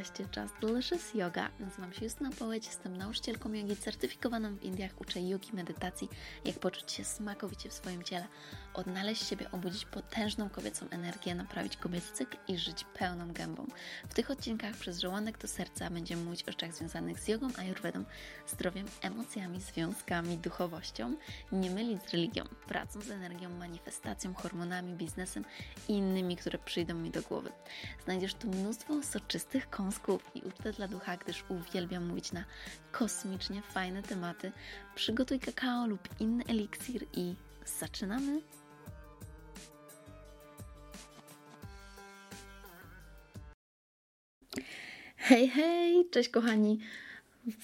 podcaście 0.00 0.40
Just 0.40 0.54
Delicious 0.60 1.14
Yoga. 1.14 1.50
Nazywam 1.58 1.92
się 1.92 2.04
Justyna 2.04 2.30
Połeć, 2.38 2.66
jestem 2.66 2.96
nauczycielką 2.96 3.52
jogi, 3.52 3.76
certyfikowaną 3.76 4.56
w 4.56 4.62
Indiach, 4.62 5.00
uczę 5.00 5.20
jogi, 5.20 5.48
medytacji, 5.52 6.08
jak 6.44 6.58
poczuć 6.58 6.92
się 6.92 7.04
smakowicie 7.04 7.68
w 7.68 7.72
swoim 7.72 8.02
ciele, 8.02 8.26
odnaleźć 8.74 9.28
siebie, 9.28 9.50
obudzić 9.52 9.84
potężną 9.84 10.48
kobiecą 10.48 10.86
energię, 10.90 11.34
naprawić 11.34 11.76
kobiecy 11.76 12.12
cykl 12.12 12.36
i 12.48 12.58
żyć 12.58 12.84
pełną 12.84 13.32
gębą. 13.32 13.66
W 14.08 14.14
tych 14.14 14.30
odcinkach 14.30 14.76
przez 14.76 15.00
żołądek 15.00 15.38
do 15.38 15.48
serca 15.48 15.90
będziemy 15.90 16.24
mówić 16.24 16.42
o 16.42 16.50
rzeczach 16.50 16.74
związanych 16.74 17.20
z 17.20 17.28
jogą, 17.28 17.48
ayurvedą, 17.58 18.04
zdrowiem, 18.46 18.86
emocjami, 19.02 19.60
związkami, 19.60 20.38
duchowością, 20.38 21.16
nie 21.52 21.70
mylić 21.70 22.02
z 22.02 22.12
religią, 22.12 22.44
pracą 22.66 23.00
z 23.00 23.10
energią, 23.10 23.50
manifestacją, 23.50 24.34
hormonami, 24.34 24.94
biznesem 24.94 25.44
i 25.88 25.92
innymi, 25.92 26.36
które 26.36 26.58
przyjdą 26.58 26.94
mi 26.94 27.10
do 27.10 27.22
głowy. 27.22 27.52
Znajdziesz 28.04 28.34
tu 28.34 28.48
mnóstwo 28.48 29.02
soczystych 29.02 29.70
kąsków 29.70 30.30
i 30.34 30.42
ucztę 30.42 30.72
dla 30.72 30.88
ducha, 30.88 31.16
gdyż 31.16 31.44
uwielbiam 31.48 32.06
mówić 32.06 32.32
na 32.32 32.44
kosmicznie 32.92 33.62
fajne 33.62 34.02
tematy. 34.02 34.52
Przygotuj 34.94 35.40
kakao 35.40 35.86
lub 35.86 36.08
inny 36.20 36.44
eliksir 36.48 37.06
i 37.12 37.34
zaczynamy! 37.78 38.59
Hej, 45.30 45.48
hej! 45.48 46.08
Cześć 46.10 46.28
kochani! 46.28 46.78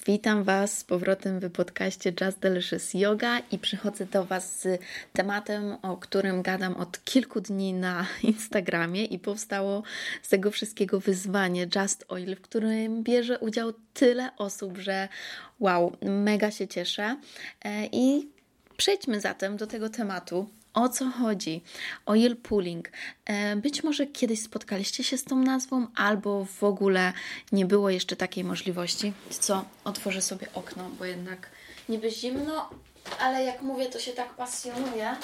Witam 0.05 0.43
Was 0.43 0.77
z 0.77 0.83
powrotem 0.83 1.39
w 1.39 1.51
podcaście 1.51 2.13
Just 2.21 2.39
Delicious 2.39 2.93
Yoga 2.93 3.39
i 3.51 3.59
przychodzę 3.59 4.05
do 4.05 4.25
Was 4.25 4.61
z 4.61 4.81
tematem, 5.13 5.77
o 5.81 5.97
którym 5.97 6.41
gadam 6.41 6.75
od 6.75 7.03
kilku 7.03 7.41
dni 7.41 7.73
na 7.73 8.05
Instagramie 8.23 9.05
i 9.05 9.19
powstało 9.19 9.83
z 10.21 10.29
tego 10.29 10.51
wszystkiego 10.51 10.99
wyzwanie 10.99 11.67
Just 11.75 12.05
Oil, 12.07 12.35
w 12.35 12.41
którym 12.41 13.03
bierze 13.03 13.39
udział 13.39 13.73
tyle 13.93 14.29
osób, 14.37 14.77
że 14.77 15.07
wow, 15.59 15.97
mega 16.01 16.51
się 16.51 16.67
cieszę. 16.67 17.17
E, 17.65 17.85
I 17.91 18.27
przejdźmy 18.77 19.21
zatem 19.21 19.57
do 19.57 19.67
tego 19.67 19.89
tematu 19.89 20.49
o 20.77 20.89
co 20.89 21.09
chodzi. 21.09 21.61
Oil 22.05 22.35
pulling. 22.35 22.89
E, 23.25 23.55
być 23.55 23.83
może 23.83 24.07
kiedyś 24.07 24.41
spotkaliście 24.41 25.03
się 25.03 25.17
z 25.17 25.23
tą 25.23 25.35
nazwą, 25.35 25.87
albo 25.95 26.45
w 26.45 26.63
ogóle 26.63 27.13
nie 27.51 27.65
było 27.65 27.89
jeszcze 27.89 28.15
takiej 28.15 28.43
możliwości. 28.43 29.13
Co? 29.29 29.65
Otworzę 29.83 30.21
sobie 30.21 30.47
okno, 30.53 30.89
bo 30.99 31.05
jednak 31.05 31.49
niby 31.89 32.11
zimno, 32.11 32.69
ale 33.19 33.43
jak 33.43 33.61
mówię, 33.61 33.85
to 33.85 33.99
się 33.99 34.11
tak 34.11 34.33
pasjonuje, 34.33 35.15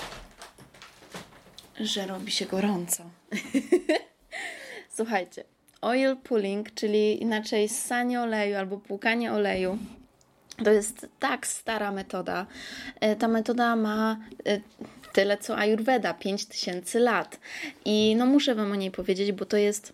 że 1.79 2.05
robi 2.05 2.31
się 2.31 2.45
gorąco. 2.45 3.03
Słuchajcie, 4.97 5.43
oil 5.81 6.17
pulling, 6.17 6.73
czyli 6.73 7.21
inaczej 7.21 7.69
ssanie 7.69 8.21
oleju 8.21 8.57
albo 8.57 8.77
płukanie 8.77 9.33
oleju. 9.33 9.77
To 10.63 10.71
jest 10.71 11.07
tak 11.19 11.47
stara 11.47 11.91
metoda. 11.91 12.45
E, 12.99 13.15
ta 13.15 13.27
metoda 13.27 13.75
ma 13.75 14.17
e, 14.45 14.61
tyle 15.13 15.37
co 15.37 15.57
Ayurveda 15.57 16.13
5000 16.13 16.99
lat. 16.99 17.39
I 17.85 18.15
no 18.17 18.25
muszę 18.25 18.55
Wam 18.55 18.71
o 18.71 18.75
niej 18.75 18.91
powiedzieć, 18.91 19.31
bo 19.31 19.45
to 19.45 19.57
jest 19.57 19.93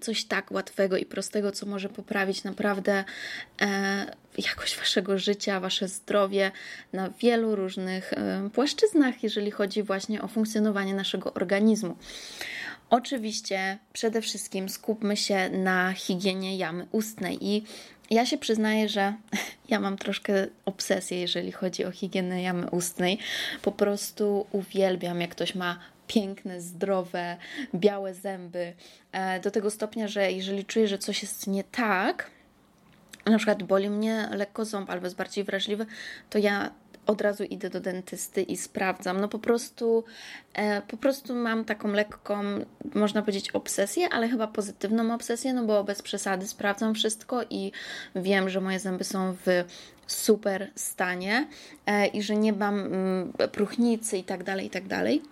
coś 0.00 0.24
tak 0.24 0.50
łatwego 0.50 0.96
i 0.96 1.06
prostego, 1.06 1.52
co 1.52 1.66
może 1.66 1.88
poprawić 1.88 2.44
naprawdę 2.44 3.04
e, 3.60 4.06
jakość 4.38 4.76
Waszego 4.76 5.18
życia, 5.18 5.60
Wasze 5.60 5.88
zdrowie 5.88 6.50
na 6.92 7.10
wielu 7.10 7.56
różnych 7.56 8.12
e, 8.12 8.50
płaszczyznach, 8.52 9.22
jeżeli 9.22 9.50
chodzi 9.50 9.82
właśnie 9.82 10.22
o 10.22 10.28
funkcjonowanie 10.28 10.94
naszego 10.94 11.34
organizmu. 11.34 11.96
Oczywiście 12.90 13.78
przede 13.92 14.22
wszystkim 14.22 14.68
skupmy 14.68 15.16
się 15.16 15.48
na 15.48 15.92
higienie 15.92 16.56
jamy 16.56 16.86
ustnej 16.92 17.46
i 17.46 17.64
ja 18.10 18.26
się 18.26 18.38
przyznaję, 18.38 18.88
że 18.88 19.14
ja 19.68 19.80
mam 19.80 19.98
troszkę 19.98 20.46
obsesję, 20.64 21.20
jeżeli 21.20 21.52
chodzi 21.52 21.84
o 21.84 21.90
higienę 21.90 22.42
jamy 22.42 22.70
ustnej. 22.70 23.18
Po 23.62 23.72
prostu 23.72 24.46
uwielbiam, 24.52 25.20
jak 25.20 25.30
ktoś 25.30 25.54
ma 25.54 25.78
piękne, 26.06 26.60
zdrowe, 26.60 27.36
białe 27.74 28.14
zęby. 28.14 28.72
E, 29.12 29.40
do 29.40 29.50
tego 29.50 29.70
stopnia, 29.70 30.08
że 30.08 30.32
jeżeli 30.32 30.64
czuję, 30.64 30.88
że 30.88 30.98
coś 30.98 31.22
jest 31.22 31.46
nie 31.46 31.64
tak, 31.64 32.30
na 33.26 33.36
przykład 33.36 33.62
boli 33.62 33.90
mnie 33.90 34.28
lekko 34.32 34.64
ząb 34.64 34.90
albo 34.90 35.06
jest 35.06 35.16
bardziej 35.16 35.44
wrażliwy, 35.44 35.86
to 36.30 36.38
ja 36.38 36.70
od 37.10 37.20
razu 37.20 37.44
idę 37.44 37.70
do 37.70 37.80
dentysty 37.80 38.42
i 38.42 38.56
sprawdzam. 38.56 39.20
No 39.20 39.28
po 39.28 39.38
prostu, 39.38 40.04
e, 40.54 40.82
po 40.82 40.96
prostu 40.96 41.34
mam 41.34 41.64
taką 41.64 41.92
lekką, 41.92 42.42
można 42.94 43.22
powiedzieć, 43.22 43.50
obsesję, 43.50 44.08
ale 44.08 44.28
chyba 44.28 44.46
pozytywną 44.46 45.14
obsesję, 45.14 45.52
no 45.52 45.64
bo 45.64 45.84
bez 45.84 46.02
przesady 46.02 46.46
sprawdzam 46.46 46.94
wszystko 46.94 47.42
i 47.50 47.72
wiem, 48.16 48.48
że 48.48 48.60
moje 48.60 48.78
zęby 48.78 49.04
są 49.04 49.36
w 49.46 49.64
super 50.06 50.70
stanie 50.74 51.46
e, 51.86 52.06
i 52.06 52.22
że 52.22 52.36
nie 52.36 52.52
mam 52.52 52.80
mm, 52.80 53.32
próchnicy 53.52 54.18
i 54.18 54.24
tak 54.24 54.44
dalej, 54.44 54.66
i 54.66 54.70
tak 54.70 54.88
dalej. 54.88 55.22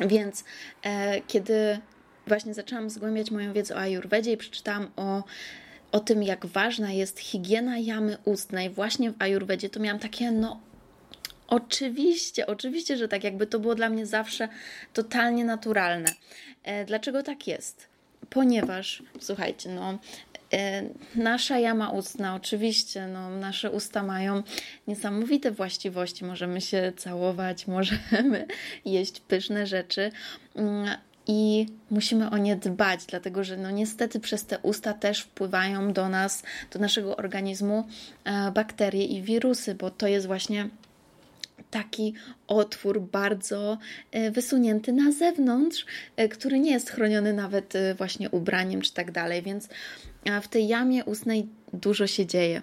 Więc 0.00 0.44
e, 0.82 1.20
kiedy 1.20 1.78
właśnie 2.26 2.54
zaczęłam 2.54 2.90
zgłębiać 2.90 3.30
moją 3.30 3.52
wiedzę 3.52 3.74
o 3.74 3.78
Ayurvedzie 3.78 4.32
i 4.32 4.36
przeczytałam 4.36 4.90
o 4.96 5.22
o 5.92 6.00
tym, 6.00 6.22
jak 6.22 6.46
ważna 6.46 6.92
jest 6.92 7.18
higiena 7.18 7.78
jamy 7.78 8.16
ustnej 8.24 8.70
właśnie 8.70 9.12
w 9.12 9.22
Ayurvedzie, 9.22 9.70
to 9.70 9.80
miałam 9.80 9.98
takie, 9.98 10.30
no 10.30 10.60
Oczywiście, 11.50 12.46
oczywiście, 12.46 12.96
że 12.96 13.08
tak, 13.08 13.24
jakby 13.24 13.46
to 13.46 13.58
było 13.58 13.74
dla 13.74 13.88
mnie 13.88 14.06
zawsze 14.06 14.48
totalnie 14.92 15.44
naturalne. 15.44 16.14
E, 16.62 16.84
dlaczego 16.84 17.22
tak 17.22 17.46
jest? 17.46 17.88
Ponieważ, 18.30 19.02
słuchajcie, 19.20 19.70
no, 19.70 19.98
e, 20.52 20.82
nasza 21.14 21.58
jama 21.58 21.90
ustna, 21.90 22.34
oczywiście, 22.34 23.06
no, 23.06 23.30
nasze 23.30 23.70
usta 23.70 24.02
mają 24.02 24.42
niesamowite 24.86 25.50
właściwości. 25.50 26.24
Możemy 26.24 26.60
się 26.60 26.92
całować, 26.96 27.66
możemy 27.78 28.46
jeść 28.84 29.20
pyszne 29.20 29.66
rzeczy. 29.66 30.12
Mm, 30.56 30.96
i 31.26 31.66
musimy 31.90 32.30
o 32.30 32.38
nie 32.38 32.56
dbać, 32.56 33.06
dlatego 33.06 33.44
że 33.44 33.56
no 33.56 33.70
niestety 33.70 34.20
przez 34.20 34.44
te 34.44 34.58
usta 34.58 34.94
też 34.94 35.20
wpływają 35.20 35.92
do 35.92 36.08
nas, 36.08 36.42
do 36.72 36.78
naszego 36.78 37.16
organizmu 37.16 37.88
e, 38.24 38.50
bakterie 38.52 39.04
i 39.04 39.22
wirusy, 39.22 39.74
bo 39.74 39.90
to 39.90 40.06
jest 40.06 40.26
właśnie 40.26 40.68
taki 41.70 42.14
otwór 42.46 43.00
bardzo 43.00 43.78
e, 44.10 44.30
wysunięty 44.30 44.92
na 44.92 45.12
zewnątrz, 45.12 45.86
e, 46.16 46.28
który 46.28 46.58
nie 46.58 46.70
jest 46.70 46.90
chroniony 46.90 47.32
nawet 47.32 47.76
e, 47.76 47.94
właśnie 47.94 48.30
ubraniem 48.30 48.80
czy 48.80 48.94
tak 48.94 49.12
dalej, 49.12 49.42
więc 49.42 49.68
w 50.42 50.48
tej 50.48 50.68
jamie 50.68 51.04
ustnej 51.04 51.48
dużo 51.72 52.06
się 52.06 52.26
dzieje. 52.26 52.62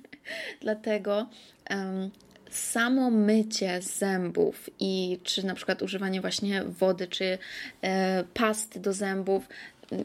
Dlatego 0.60 1.26
um, 1.70 2.10
samo 2.50 3.10
mycie 3.10 3.82
zębów 3.82 4.70
i 4.80 5.18
czy 5.22 5.46
na 5.46 5.54
przykład 5.54 5.82
używanie 5.82 6.20
właśnie 6.20 6.64
wody 6.64 7.06
czy 7.06 7.38
e, 7.82 8.24
pasty 8.34 8.80
do 8.80 8.92
zębów 8.92 9.48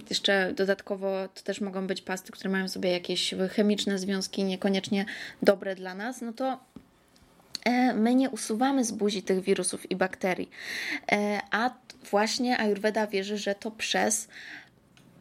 jeszcze 0.09 0.53
dodatkowo 0.53 1.27
to 1.33 1.41
też 1.41 1.61
mogą 1.61 1.87
być 1.87 2.01
pasty, 2.01 2.31
które 2.31 2.49
mają 2.49 2.67
sobie 2.67 2.91
jakieś 2.91 3.35
chemiczne 3.51 3.99
związki 3.99 4.43
niekoniecznie 4.43 5.05
dobre 5.41 5.75
dla 5.75 5.95
nas, 5.95 6.21
no 6.21 6.33
to 6.33 6.59
my 7.95 8.15
nie 8.15 8.29
usuwamy 8.29 8.85
z 8.85 8.91
buzi 8.91 9.23
tych 9.23 9.41
wirusów 9.41 9.91
i 9.91 9.95
bakterii. 9.95 10.49
E, 11.11 11.39
a 11.51 11.69
właśnie 12.11 12.57
Ayurveda 12.57 13.07
wierzy, 13.07 13.37
że 13.37 13.55
to 13.55 13.71
przez 13.71 14.27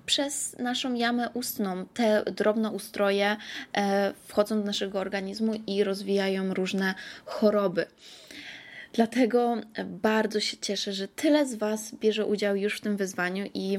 przez 0.07 0.59
naszą 0.59 0.95
jamę 0.95 1.29
ustną 1.35 1.87
te 1.87 2.23
drobnoustroje 2.25 3.37
e, 3.77 4.12
wchodzą 4.29 4.61
do 4.61 4.67
naszego 4.67 4.99
organizmu 4.99 5.55
i 5.67 5.85
rozwijają 5.85 6.55
różne 6.55 6.94
choroby. 7.25 7.87
Dlatego 8.93 9.56
bardzo 9.87 10.41
się 10.41 10.56
cieszę, 10.56 10.93
że 10.93 11.09
tyle 11.09 11.47
z 11.47 11.55
Was 11.55 11.95
bierze 11.95 12.27
udział 12.27 12.56
już 12.56 12.79
w 12.79 12.81
tym 12.81 12.97
wyzwaniu 12.97 13.47
i 13.55 13.79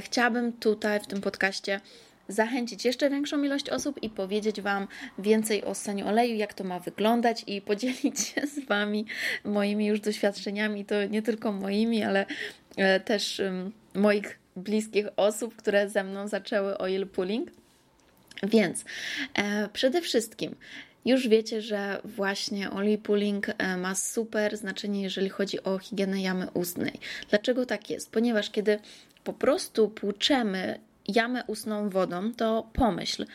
chciałabym 0.00 0.52
tutaj 0.52 1.00
w 1.00 1.06
tym 1.06 1.20
podcaście 1.20 1.80
zachęcić 2.28 2.84
jeszcze 2.84 3.10
większą 3.10 3.42
ilość 3.42 3.70
osób 3.70 4.02
i 4.02 4.10
powiedzieć 4.10 4.60
Wam 4.60 4.88
więcej 5.18 5.64
o 5.64 5.74
stanie 5.74 6.06
oleju, 6.06 6.36
jak 6.36 6.54
to 6.54 6.64
ma 6.64 6.80
wyglądać 6.80 7.44
i 7.46 7.60
podzielić 7.60 8.20
się 8.28 8.46
z 8.46 8.66
Wami 8.66 9.06
moimi 9.44 9.86
już 9.86 10.00
doświadczeniami, 10.00 10.84
to 10.84 11.04
nie 11.04 11.22
tylko 11.22 11.52
moimi, 11.52 12.02
ale 12.02 12.26
e, 12.76 13.00
też 13.00 13.42
moich 13.94 14.38
bliskich 14.56 15.06
osób, 15.16 15.56
które 15.56 15.88
ze 15.88 16.04
mną 16.04 16.28
zaczęły 16.28 16.78
oil 16.78 17.06
pulling. 17.06 17.50
Więc 18.42 18.84
e, 19.34 19.68
przede 19.72 20.00
wszystkim 20.02 20.54
już 21.04 21.28
wiecie, 21.28 21.62
że 21.62 22.00
właśnie 22.04 22.70
oil 22.70 22.98
pulling 22.98 23.46
e, 23.48 23.76
ma 23.76 23.94
super 23.94 24.56
znaczenie, 24.56 25.02
jeżeli 25.02 25.28
chodzi 25.28 25.62
o 25.62 25.78
higienę 25.78 26.22
jamy 26.22 26.50
ustnej. 26.50 27.00
Dlaczego 27.30 27.66
tak 27.66 27.90
jest? 27.90 28.12
Ponieważ 28.12 28.50
kiedy 28.50 28.78
po 29.24 29.32
prostu 29.32 29.88
płuczemy 29.88 30.80
jamę 31.08 31.44
ustną 31.46 31.90
wodą, 31.90 32.32
to 32.34 32.70
pomyśl, 32.72 33.26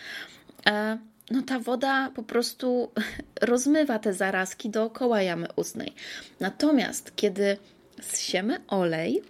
e, 0.66 0.98
no 1.31 1.42
ta 1.42 1.60
woda 1.60 2.12
po 2.16 2.24
prostu 2.24 2.92
rozmywa 3.42 4.00
te 4.00 4.14
zarazki 4.14 4.70
dookoła 4.70 5.22
jamy 5.22 5.48
ustnej. 5.56 5.94
Natomiast 6.40 7.16
kiedy 7.16 7.58
zsiemy 8.02 8.60
olej, 8.68 9.22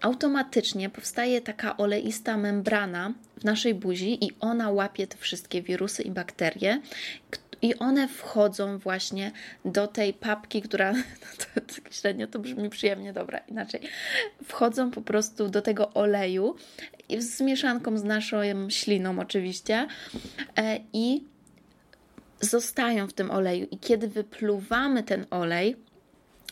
automatycznie 0.00 0.90
powstaje 0.90 1.40
taka 1.40 1.76
oleista 1.76 2.36
membrana 2.36 3.12
w 3.36 3.44
naszej 3.44 3.74
buzi 3.74 4.24
i 4.24 4.30
ona 4.40 4.70
łapie 4.70 5.06
te 5.06 5.16
wszystkie 5.16 5.62
wirusy 5.62 6.02
i 6.02 6.10
bakterie, 6.10 6.80
i 7.66 7.78
one 7.78 8.08
wchodzą 8.08 8.78
właśnie 8.78 9.32
do 9.64 9.86
tej 9.86 10.12
papki, 10.12 10.62
która 10.62 10.92
no 10.92 11.00
to, 11.38 11.60
to 11.60 11.90
średnio 11.90 12.26
to 12.26 12.38
brzmi 12.38 12.70
przyjemnie, 12.70 13.12
dobra, 13.12 13.38
inaczej. 13.38 13.80
Wchodzą 14.44 14.90
po 14.90 15.02
prostu 15.02 15.48
do 15.48 15.62
tego 15.62 15.94
oleju 15.94 16.56
z 17.18 17.40
mieszanką 17.40 17.98
z 17.98 18.04
naszą 18.04 18.70
śliną 18.70 19.18
oczywiście 19.18 19.86
e, 20.56 20.80
i 20.92 21.24
zostają 22.40 23.06
w 23.06 23.12
tym 23.12 23.30
oleju. 23.30 23.66
I 23.70 23.78
kiedy 23.78 24.08
wypluwamy 24.08 25.02
ten 25.02 25.26
olej, 25.30 25.76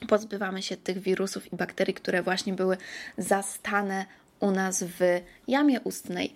pozbywamy 0.09 0.63
się 0.63 0.77
tych 0.77 0.99
wirusów 0.99 1.53
i 1.53 1.57
bakterii, 1.57 1.95
które 1.95 2.23
właśnie 2.23 2.53
były 2.53 2.77
zastane 3.19 4.07
u 4.45 4.51
nas 4.51 4.83
w 4.83 5.21
jamie 5.49 5.81
ustnej. 5.81 6.35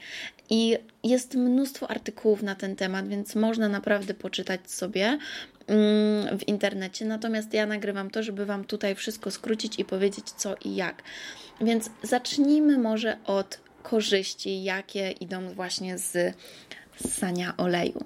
I 0.51 0.79
jest 1.05 1.35
mnóstwo 1.35 1.91
artykułów 1.91 2.43
na 2.43 2.55
ten 2.55 2.77
temat, 2.77 3.09
więc 3.09 3.35
można 3.35 3.69
naprawdę 3.69 4.15
poczytać 4.15 4.71
sobie 4.71 5.19
mm, 5.67 6.39
w 6.39 6.49
internecie. 6.49 7.05
Natomiast 7.05 7.55
ja 7.55 7.67
nagrywam 7.67 8.11
to, 8.11 8.23
żeby 8.23 8.47
Wam 8.47 8.65
tutaj 8.65 8.95
wszystko 8.95 9.31
skrócić 9.31 9.79
i 9.79 9.85
powiedzieć 9.85 10.31
co 10.31 10.55
i 10.65 10.75
jak. 10.75 11.03
Więc 11.61 11.91
zacznijmy 12.03 12.79
może 12.79 13.17
od 13.25 13.59
korzyści, 13.83 14.63
jakie 14.63 15.11
idą 15.11 15.49
właśnie 15.55 15.99
z 15.99 16.37
ssania 17.07 17.57
oleju. 17.57 18.05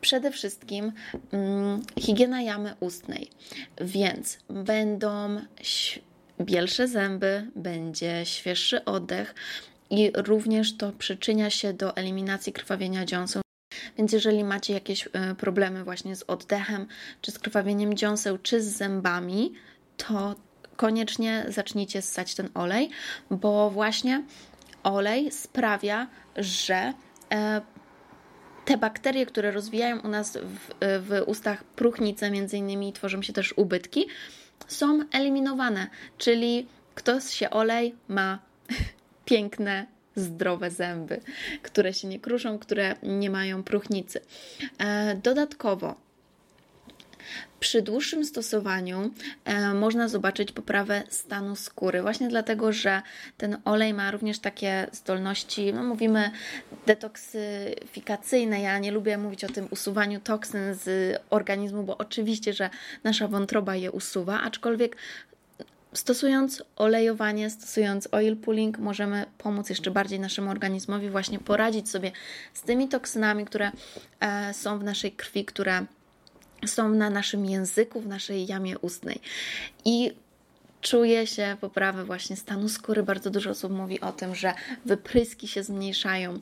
Przede 0.00 0.30
wszystkim 0.30 0.92
hmm, 1.30 1.82
higiena 1.98 2.42
jamy 2.42 2.74
ustnej, 2.80 3.30
więc 3.80 4.38
będą 4.48 5.40
bielsze 6.40 6.88
zęby, 6.88 7.50
będzie 7.56 8.26
świeższy 8.26 8.84
oddech 8.84 9.34
i 9.90 10.12
również 10.16 10.76
to 10.76 10.92
przyczynia 10.92 11.50
się 11.50 11.72
do 11.72 11.96
eliminacji 11.96 12.52
krwawienia 12.52 13.04
dziąseł. 13.04 13.42
Więc 13.98 14.12
jeżeli 14.12 14.44
macie 14.44 14.74
jakieś 14.74 15.08
e, 15.12 15.34
problemy 15.34 15.84
właśnie 15.84 16.16
z 16.16 16.22
oddechem, 16.22 16.86
czy 17.20 17.30
z 17.30 17.38
krwawieniem 17.38 17.94
dziąseł, 17.94 18.38
czy 18.38 18.62
z 18.62 18.76
zębami, 18.76 19.52
to 19.96 20.34
koniecznie 20.76 21.44
zacznijcie 21.48 22.02
ssać 22.02 22.34
ten 22.34 22.48
olej, 22.54 22.90
bo 23.30 23.70
właśnie 23.70 24.24
olej 24.82 25.32
sprawia, 25.32 26.06
że 26.36 26.92
e, 27.32 27.60
te 28.64 28.76
bakterie, 28.76 29.26
które 29.26 29.50
rozwijają 29.50 30.00
u 30.00 30.08
nas 30.08 30.36
w, 30.36 30.74
w 30.80 31.22
ustach 31.26 31.64
próchnice, 31.64 32.30
między 32.30 32.56
innymi 32.56 32.92
tworzą 32.92 33.22
się 33.22 33.32
też 33.32 33.54
ubytki, 33.56 34.06
są 34.68 35.00
eliminowane, 35.12 35.86
czyli 36.18 36.66
kto 36.94 37.20
się 37.20 37.50
olej 37.50 37.94
ma 38.08 38.38
piękne, 39.24 39.86
zdrowe 40.16 40.70
zęby, 40.70 41.20
które 41.62 41.94
się 41.94 42.08
nie 42.08 42.20
kruszą, 42.20 42.58
które 42.58 42.96
nie 43.02 43.30
mają 43.30 43.62
próchnicy. 43.62 44.20
E, 44.78 45.14
dodatkowo 45.14 46.09
przy 47.60 47.82
dłuższym 47.82 48.24
stosowaniu 48.24 49.10
e, 49.44 49.74
można 49.74 50.08
zobaczyć 50.08 50.52
poprawę 50.52 51.02
stanu 51.08 51.56
skóry, 51.56 52.02
właśnie 52.02 52.28
dlatego, 52.28 52.72
że 52.72 53.02
ten 53.36 53.56
olej 53.64 53.94
ma 53.94 54.10
również 54.10 54.38
takie 54.38 54.86
zdolności, 54.92 55.72
no 55.74 55.82
mówimy 55.82 56.30
detoksyfikacyjne. 56.86 58.60
Ja 58.60 58.78
nie 58.78 58.92
lubię 58.92 59.18
mówić 59.18 59.44
o 59.44 59.48
tym 59.48 59.68
usuwaniu 59.70 60.20
toksyn 60.20 60.74
z 60.74 61.16
organizmu, 61.30 61.82
bo 61.82 61.98
oczywiście, 61.98 62.52
że 62.52 62.70
nasza 63.04 63.28
wątroba 63.28 63.76
je 63.76 63.90
usuwa, 63.90 64.40
aczkolwiek 64.40 64.96
Stosując 65.92 66.62
olejowanie, 66.76 67.50
stosując 67.50 68.08
oil 68.12 68.36
pulling, 68.36 68.78
możemy 68.78 69.26
pomóc 69.38 69.68
jeszcze 69.68 69.90
bardziej 69.90 70.20
naszemu 70.20 70.50
organizmowi 70.50 71.10
właśnie 71.10 71.38
poradzić 71.38 71.90
sobie 71.90 72.12
z 72.54 72.62
tymi 72.62 72.88
toksynami, 72.88 73.44
które 73.44 73.70
e, 74.20 74.54
są 74.54 74.78
w 74.78 74.84
naszej 74.84 75.12
krwi, 75.12 75.44
które 75.44 75.86
są 76.66 76.88
na 76.88 77.10
naszym 77.10 77.44
języku, 77.44 78.00
w 78.00 78.06
naszej 78.06 78.46
jamie 78.46 78.78
ustnej. 78.78 79.20
I 79.84 80.12
czuje 80.80 81.26
się 81.26 81.56
poprawę 81.60 82.04
właśnie 82.04 82.36
stanu 82.36 82.68
skóry. 82.68 83.02
Bardzo 83.02 83.30
dużo 83.30 83.50
osób 83.50 83.72
mówi 83.72 84.00
o 84.00 84.12
tym, 84.12 84.34
że 84.34 84.54
wypryski 84.84 85.48
się 85.48 85.62
zmniejszają. 85.62 86.40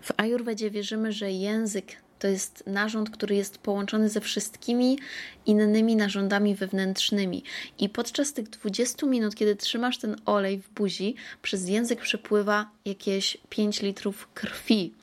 W 0.00 0.12
Ayurvedzie 0.16 0.70
wierzymy, 0.70 1.12
że 1.12 1.30
język 1.30 1.86
to 2.20 2.28
jest 2.28 2.64
narząd, 2.66 3.10
który 3.10 3.34
jest 3.34 3.58
połączony 3.58 4.08
ze 4.08 4.20
wszystkimi 4.20 4.98
innymi 5.46 5.96
narządami 5.96 6.54
wewnętrznymi. 6.54 7.44
I 7.78 7.88
podczas 7.88 8.32
tych 8.32 8.48
20 8.48 9.06
minut, 9.06 9.34
kiedy 9.34 9.56
trzymasz 9.56 9.98
ten 9.98 10.16
olej 10.26 10.58
w 10.58 10.70
buzi, 10.70 11.14
przez 11.42 11.68
język 11.68 12.00
przepływa 12.00 12.70
jakieś 12.84 13.36
5 13.48 13.82
litrów 13.82 14.28
krwi. 14.34 14.94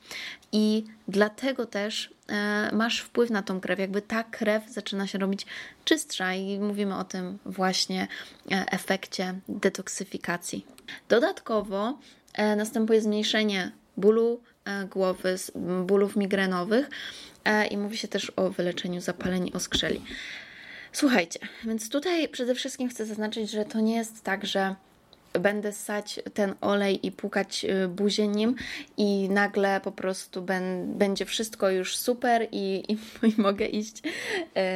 I 0.52 0.84
dlatego 1.08 1.66
też 1.66 2.10
e, 2.28 2.70
masz 2.72 3.00
wpływ 3.00 3.30
na 3.30 3.42
tą 3.42 3.60
krew, 3.60 3.78
jakby 3.78 4.02
ta 4.02 4.24
krew 4.24 4.70
zaczyna 4.70 5.06
się 5.06 5.18
robić 5.18 5.46
czystsza, 5.84 6.34
i 6.34 6.58
mówimy 6.58 6.98
o 6.98 7.04
tym 7.04 7.38
właśnie 7.46 8.08
e, 8.50 8.66
efekcie 8.70 9.34
detoksyfikacji. 9.48 10.66
Dodatkowo 11.08 11.98
e, 12.32 12.56
następuje 12.56 13.02
zmniejszenie 13.02 13.72
bólu 13.96 14.40
głowy, 14.90 15.36
bólów 15.86 16.16
migrenowych 16.16 16.90
i 17.70 17.76
mówi 17.76 17.96
się 17.96 18.08
też 18.08 18.32
o 18.36 18.50
wyleczeniu 18.50 19.00
zapaleń 19.00 19.50
oskrzeli. 19.54 20.02
Słuchajcie, 20.92 21.38
więc 21.64 21.88
tutaj 21.88 22.28
przede 22.28 22.54
wszystkim 22.54 22.88
chcę 22.88 23.06
zaznaczyć, 23.06 23.50
że 23.50 23.64
to 23.64 23.80
nie 23.80 23.96
jest 23.96 24.24
tak, 24.24 24.46
że 24.46 24.74
będę 25.32 25.72
ssać 25.72 26.20
ten 26.34 26.54
olej 26.60 27.06
i 27.06 27.12
pukać 27.12 27.64
y, 27.64 27.88
buzię 27.88 28.28
nim 28.28 28.54
i 28.96 29.28
nagle 29.28 29.80
po 29.80 29.92
prostu 29.92 30.42
ben, 30.42 30.94
będzie 30.98 31.24
wszystko 31.24 31.70
już 31.70 31.96
super 31.96 32.48
i, 32.52 32.84
i, 32.88 32.98
i 33.26 33.34
mogę 33.42 33.66
iść 33.66 34.02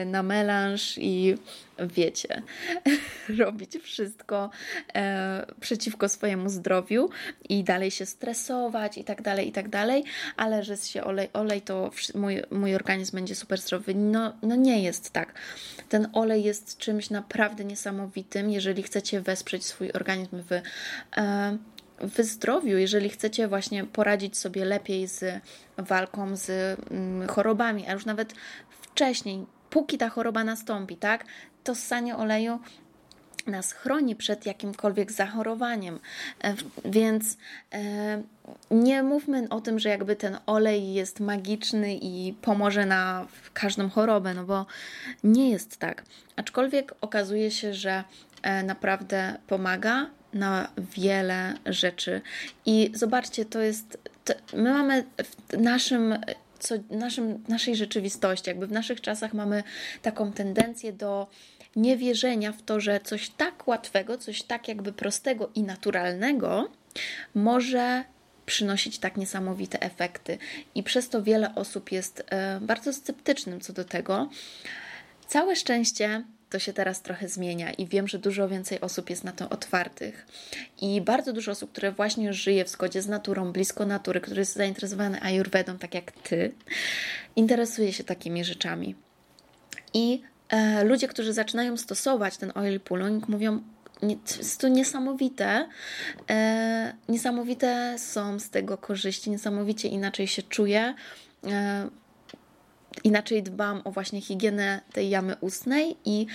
na 0.07 0.23
melanż 0.23 0.99
i 0.99 1.37
wiecie, 1.79 2.43
robić 3.39 3.79
wszystko 3.83 4.51
e, 4.95 5.47
przeciwko 5.61 6.09
swojemu 6.09 6.49
zdrowiu 6.49 7.11
i 7.49 7.65
dalej 7.65 7.91
się 7.91 8.07
stresować 8.07 8.99
i 8.99 9.05
tak 9.05 9.23
dalej, 9.23 9.49
i 9.49 9.53
tak 9.53 9.69
dalej, 9.69 10.05
ale 10.37 10.65
że 10.65 10.77
się 10.77 11.05
olej, 11.05 11.29
olej 11.33 11.63
to 11.63 11.91
mój, 12.15 12.43
mój 12.51 12.75
organizm 12.75 13.17
będzie 13.17 13.35
super 13.35 13.61
zdrowy. 13.61 13.95
No, 13.95 14.33
no 14.43 14.57
nie 14.57 14.83
jest 14.83 15.11
tak. 15.11 15.35
Ten 15.89 16.09
olej 16.13 16.45
jest 16.45 16.79
czymś 16.79 17.11
naprawdę 17.11 17.65
niesamowitym, 17.65 18.51
jeżeli 18.51 18.83
chcecie 18.83 19.21
wesprzeć 19.21 19.65
swój 19.67 19.93
organizm 19.93 20.43
w 20.43 20.53
e, 21.17 21.59
w 22.03 22.23
zdrowiu, 22.23 22.79
jeżeli 22.79 23.09
chcecie 23.09 23.49
właśnie 23.49 23.85
poradzić 23.85 24.39
sobie 24.39 24.65
lepiej 24.65 25.07
z 25.07 25.25
walką 25.79 26.37
z 26.37 26.51
mm, 26.91 27.29
chorobami, 27.29 27.89
a 27.89 27.93
już 27.93 28.05
nawet 28.05 28.35
wcześniej, 28.71 29.47
póki 29.71 29.99
ta 29.99 30.09
choroba 30.09 30.45
nastąpi, 30.45 30.97
tak? 30.97 31.25
To 31.65 31.75
ssanie 31.75 32.17
oleju 32.17 32.59
nas 33.47 33.73
chroni 33.73 34.17
przed 34.17 34.47
jakimkolwiek 34.47 35.13
zachorowaniem. 35.13 36.01
E, 36.45 36.55
więc 36.85 37.37
e, 37.73 38.23
nie 38.71 39.03
mówmy 39.03 39.49
o 39.49 39.61
tym, 39.61 39.79
że 39.79 39.89
jakby 39.89 40.17
ten 40.17 40.39
olej 40.47 40.95
jest 40.95 41.21
magiczny 41.21 41.95
i 41.95 42.35
pomoże 42.43 42.87
na 42.87 43.27
każdą 43.55 43.89
chorobę, 43.89 44.35
no 44.35 44.45
bo 44.45 44.67
nie 45.25 45.51
jest 45.51 45.77
tak. 45.77 46.03
Aczkolwiek 46.37 46.95
okazuje 47.01 47.51
się, 47.51 47.75
że 47.75 48.05
e, 48.43 48.63
naprawdę 48.63 49.39
pomaga 49.47 50.07
na 50.35 50.69
wiele 50.97 51.55
rzeczy. 51.67 52.21
I 52.67 52.93
zobaczcie, 52.95 53.45
to 53.45 53.61
jest. 53.61 53.99
To 54.25 54.35
my 54.53 54.73
mamy 54.73 55.05
w 55.25 55.59
naszym 55.59 56.19
co, 56.63 56.75
naszym, 56.91 57.45
naszej 57.49 57.77
rzeczywistości, 57.77 58.51
jakby 58.51 58.67
w 58.67 58.73
naszych 58.73 59.01
czasach 59.01 59.35
mamy 59.35 59.63
taką 60.03 60.33
tendencję 60.33 60.93
do 60.93 61.27
niewierzenia 61.77 62.53
w 62.53 62.63
to, 62.63 62.81
że 62.81 63.01
coś 63.01 63.31
tak 63.31 63.69
łatwego, 63.69 64.19
coś 64.19 64.43
tak 64.43 64.69
jakby 64.69 64.93
prostego 64.93 65.51
i 65.55 65.63
naturalnego 65.63 66.69
może 67.35 68.05
przynosić 68.47 68.99
tak 68.99 69.17
niesamowite 69.17 69.81
efekty. 69.81 70.39
I 70.75 70.83
przez 70.83 71.09
to 71.09 71.23
wiele 71.23 71.55
osób 71.55 71.93
jest 71.93 72.25
e, 72.27 72.61
bardzo 72.61 72.93
sceptycznym 72.93 73.61
co 73.61 73.73
do 73.73 73.85
tego. 73.85 74.29
Całe 75.27 75.57
szczęście 75.57 76.25
to 76.53 76.59
się 76.59 76.73
teraz 76.73 77.03
trochę 77.03 77.29
zmienia 77.29 77.73
i 77.73 77.87
wiem, 77.87 78.09
że 78.09 78.19
dużo 78.19 78.49
więcej 78.49 78.81
osób 78.81 79.11
jest 79.11 79.25
na 79.25 79.33
to 79.33 79.49
otwartych. 79.49 80.27
I 80.81 81.01
bardzo 81.01 81.33
dużo 81.33 81.53
osób, 81.53 81.73
które 81.73 81.93
właśnie 81.93 82.33
żyje 82.33 82.65
w 82.65 82.69
zgodzie 82.69 83.03
z 83.03 83.09
naturą, 83.09 83.53
blisko 83.53 83.87
natury, 83.87 84.21
które 84.21 84.41
jest 84.41 84.55
zainteresowane 84.55 85.21
ayurvedą, 85.21 85.79
tak 85.79 85.95
jak 85.95 86.13
ty, 86.13 86.53
interesuje 87.37 87.93
się 87.93 88.05
takimi 88.05 88.45
rzeczami. 88.45 88.95
I 89.95 90.23
e, 90.49 90.85
ludzie, 90.85 91.09
którzy 91.09 91.33
zaczynają 91.33 91.77
stosować 91.77 92.37
ten 92.37 92.53
oil 92.55 92.81
pulling, 92.81 93.29
mówią, 93.29 93.61
jest 94.39 94.61
to 94.61 94.69
niesamowite. 94.69 95.69
E, 96.31 96.95
niesamowite 97.09 97.95
są 97.99 98.39
z 98.39 98.51
tego 98.51 98.79
korzyści, 98.79 99.31
niesamowicie 99.31 99.89
inaczej 99.89 100.27
się 100.27 100.43
czuję. 100.43 100.95
E, 101.47 101.89
inaczej 103.05 103.43
dbam 103.43 103.81
o 103.85 103.91
właśnie 103.91 104.21
higienę 104.21 104.81
tej 104.93 105.11
jamy 105.11 105.37
ustnej 105.41 105.97
i 106.05 106.27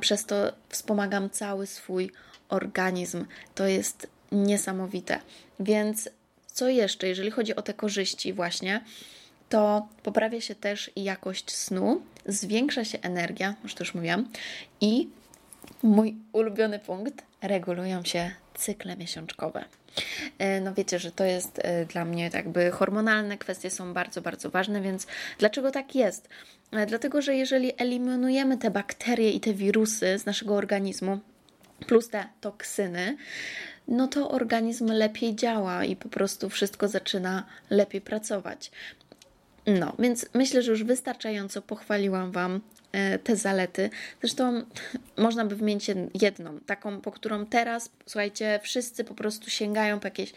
przez 0.00 0.26
to 0.26 0.52
wspomagam 0.68 1.30
cały 1.30 1.66
swój 1.66 2.10
organizm. 2.48 3.24
To 3.54 3.66
jest 3.66 4.06
niesamowite. 4.32 5.20
Więc 5.60 6.10
co 6.46 6.68
jeszcze, 6.68 7.08
jeżeli 7.08 7.30
chodzi 7.30 7.56
o 7.56 7.62
te 7.62 7.74
korzyści, 7.74 8.32
właśnie, 8.32 8.84
to 9.48 9.88
poprawia 10.02 10.40
się 10.40 10.54
też 10.54 10.90
jakość 10.96 11.50
snu, 11.50 12.02
zwiększa 12.26 12.84
się 12.84 12.98
energia, 13.00 13.54
już 13.62 13.74
to 13.74 13.84
już 13.84 13.94
mówiłam, 13.94 14.28
i 14.80 15.08
mój 15.82 16.16
ulubiony 16.32 16.78
punkt, 16.78 17.22
regulują 17.42 18.04
się 18.04 18.30
cykle 18.54 18.96
miesiączkowe. 18.96 19.64
E, 20.38 20.60
no 20.60 20.74
wiecie, 20.74 20.98
że 20.98 21.12
to 21.12 21.24
jest 21.24 21.60
e, 21.62 21.86
dla 21.86 22.04
mnie 22.04 22.30
jakby 22.34 22.70
hormonalne 22.70 23.38
kwestie 23.38 23.70
są 23.70 23.94
bardzo, 23.94 24.20
bardzo 24.20 24.50
ważne, 24.50 24.80
więc 24.80 25.06
dlaczego 25.38 25.70
tak 25.70 25.94
jest? 25.94 26.28
E, 26.72 26.86
dlatego, 26.86 27.22
że 27.22 27.34
jeżeli 27.34 27.72
eliminujemy 27.76 28.58
te 28.58 28.70
bakterie 28.70 29.30
i 29.30 29.40
te 29.40 29.54
wirusy 29.54 30.18
z 30.18 30.26
naszego 30.26 30.54
organizmu, 30.54 31.18
plus 31.86 32.08
te 32.08 32.24
toksyny, 32.40 33.16
no 33.88 34.08
to 34.08 34.30
organizm 34.30 34.86
lepiej 34.92 35.36
działa 35.36 35.84
i 35.84 35.96
po 35.96 36.08
prostu 36.08 36.48
wszystko 36.48 36.88
zaczyna 36.88 37.46
lepiej 37.70 38.00
pracować. 38.00 38.70
No, 39.66 39.92
więc 39.98 40.26
myślę, 40.34 40.62
że 40.62 40.70
już 40.70 40.84
wystarczająco 40.84 41.62
pochwaliłam 41.62 42.32
Wam 42.32 42.60
e, 42.92 43.18
te 43.18 43.36
zalety. 43.36 43.90
Zresztą 44.20 44.62
można 45.16 45.44
by 45.44 45.56
wymienić 45.56 45.90
jedną, 46.20 46.60
taką, 46.60 47.00
po 47.00 47.12
którą 47.12 47.46
teraz, 47.46 47.90
słuchajcie, 48.06 48.60
wszyscy 48.62 49.04
po 49.04 49.14
prostu 49.14 49.50
sięgają 49.50 50.00
po 50.00 50.06
jakieś 50.06 50.32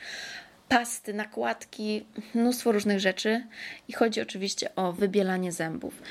pasty, 0.70 1.14
nakładki, 1.14 2.06
mnóstwo 2.36 2.72
różnych 2.72 3.00
rzeczy 3.00 3.44
i 3.88 3.94
chodzi 3.94 4.22
oczywiście 4.22 4.76
o 4.76 4.94
wybielanie 4.94 5.52
zębów. 5.52 6.02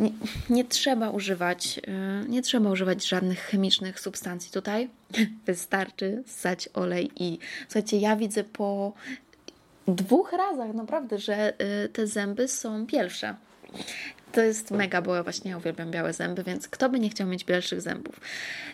Nie, 0.00 0.10
nie, 0.50 0.64
trzeba 0.64 1.10
używać, 1.10 1.80
e, 1.86 2.24
nie 2.28 2.42
trzeba 2.42 2.70
używać 2.70 3.08
żadnych 3.08 3.40
chemicznych 3.40 4.00
substancji 4.00 4.52
tutaj. 4.52 4.88
Wystarczy 5.46 6.22
ssać 6.26 6.68
olej 6.74 7.10
i 7.16 7.38
słuchajcie, 7.68 7.98
ja 7.98 8.16
widzę 8.16 8.44
po 8.44 8.92
dwóch 9.88 10.32
razach 10.32 10.74
naprawdę, 10.74 11.18
że 11.18 11.52
y, 11.84 11.88
te 11.88 12.06
zęby 12.06 12.48
są 12.48 12.86
bielsze. 12.86 13.34
To 14.32 14.40
jest 14.40 14.70
mega, 14.70 15.02
bo 15.02 15.14
ja 15.14 15.22
właśnie 15.22 15.56
uwielbiam 15.56 15.90
białe 15.90 16.12
zęby, 16.12 16.42
więc 16.44 16.68
kto 16.68 16.88
by 16.88 16.98
nie 17.00 17.10
chciał 17.10 17.26
mieć 17.26 17.44
bielszych 17.44 17.80
zębów? 17.80 18.20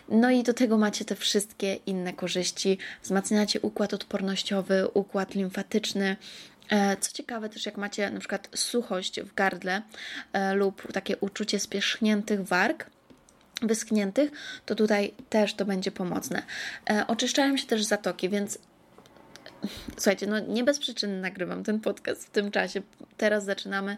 No 0.09 0.31
i 0.31 0.43
do 0.43 0.53
tego 0.53 0.77
macie 0.77 1.05
te 1.05 1.15
wszystkie 1.15 1.73
inne 1.73 2.13
korzyści. 2.13 2.77
Wzmacniacie 3.03 3.61
układ 3.61 3.93
odpornościowy, 3.93 4.87
układ 4.93 5.35
limfatyczny. 5.35 6.15
E, 6.69 6.97
co 6.97 7.11
ciekawe, 7.11 7.49
też 7.49 7.65
jak 7.65 7.77
macie 7.77 8.11
na 8.11 8.19
przykład 8.19 8.49
suchość 8.55 9.21
w 9.21 9.33
gardle 9.33 9.81
e, 10.33 10.53
lub 10.53 10.91
takie 10.91 11.17
uczucie 11.17 11.59
spierzchniętych 11.59 12.43
warg, 12.43 12.89
wyschniętych, 13.61 14.31
to 14.65 14.75
tutaj 14.75 15.13
też 15.29 15.53
to 15.53 15.65
będzie 15.65 15.91
pomocne. 15.91 16.43
E, 16.89 17.07
oczyszczają 17.07 17.57
się 17.57 17.67
też 17.67 17.83
zatoki, 17.83 18.29
więc 18.29 18.59
Słuchajcie, 19.97 20.27
no 20.27 20.39
nie 20.39 20.63
bez 20.63 20.79
przyczyny 20.79 21.21
nagrywam 21.21 21.63
ten 21.63 21.79
podcast 21.79 22.27
w 22.27 22.29
tym 22.29 22.51
czasie. 22.51 22.81
Teraz 23.17 23.45
zaczynamy 23.45 23.97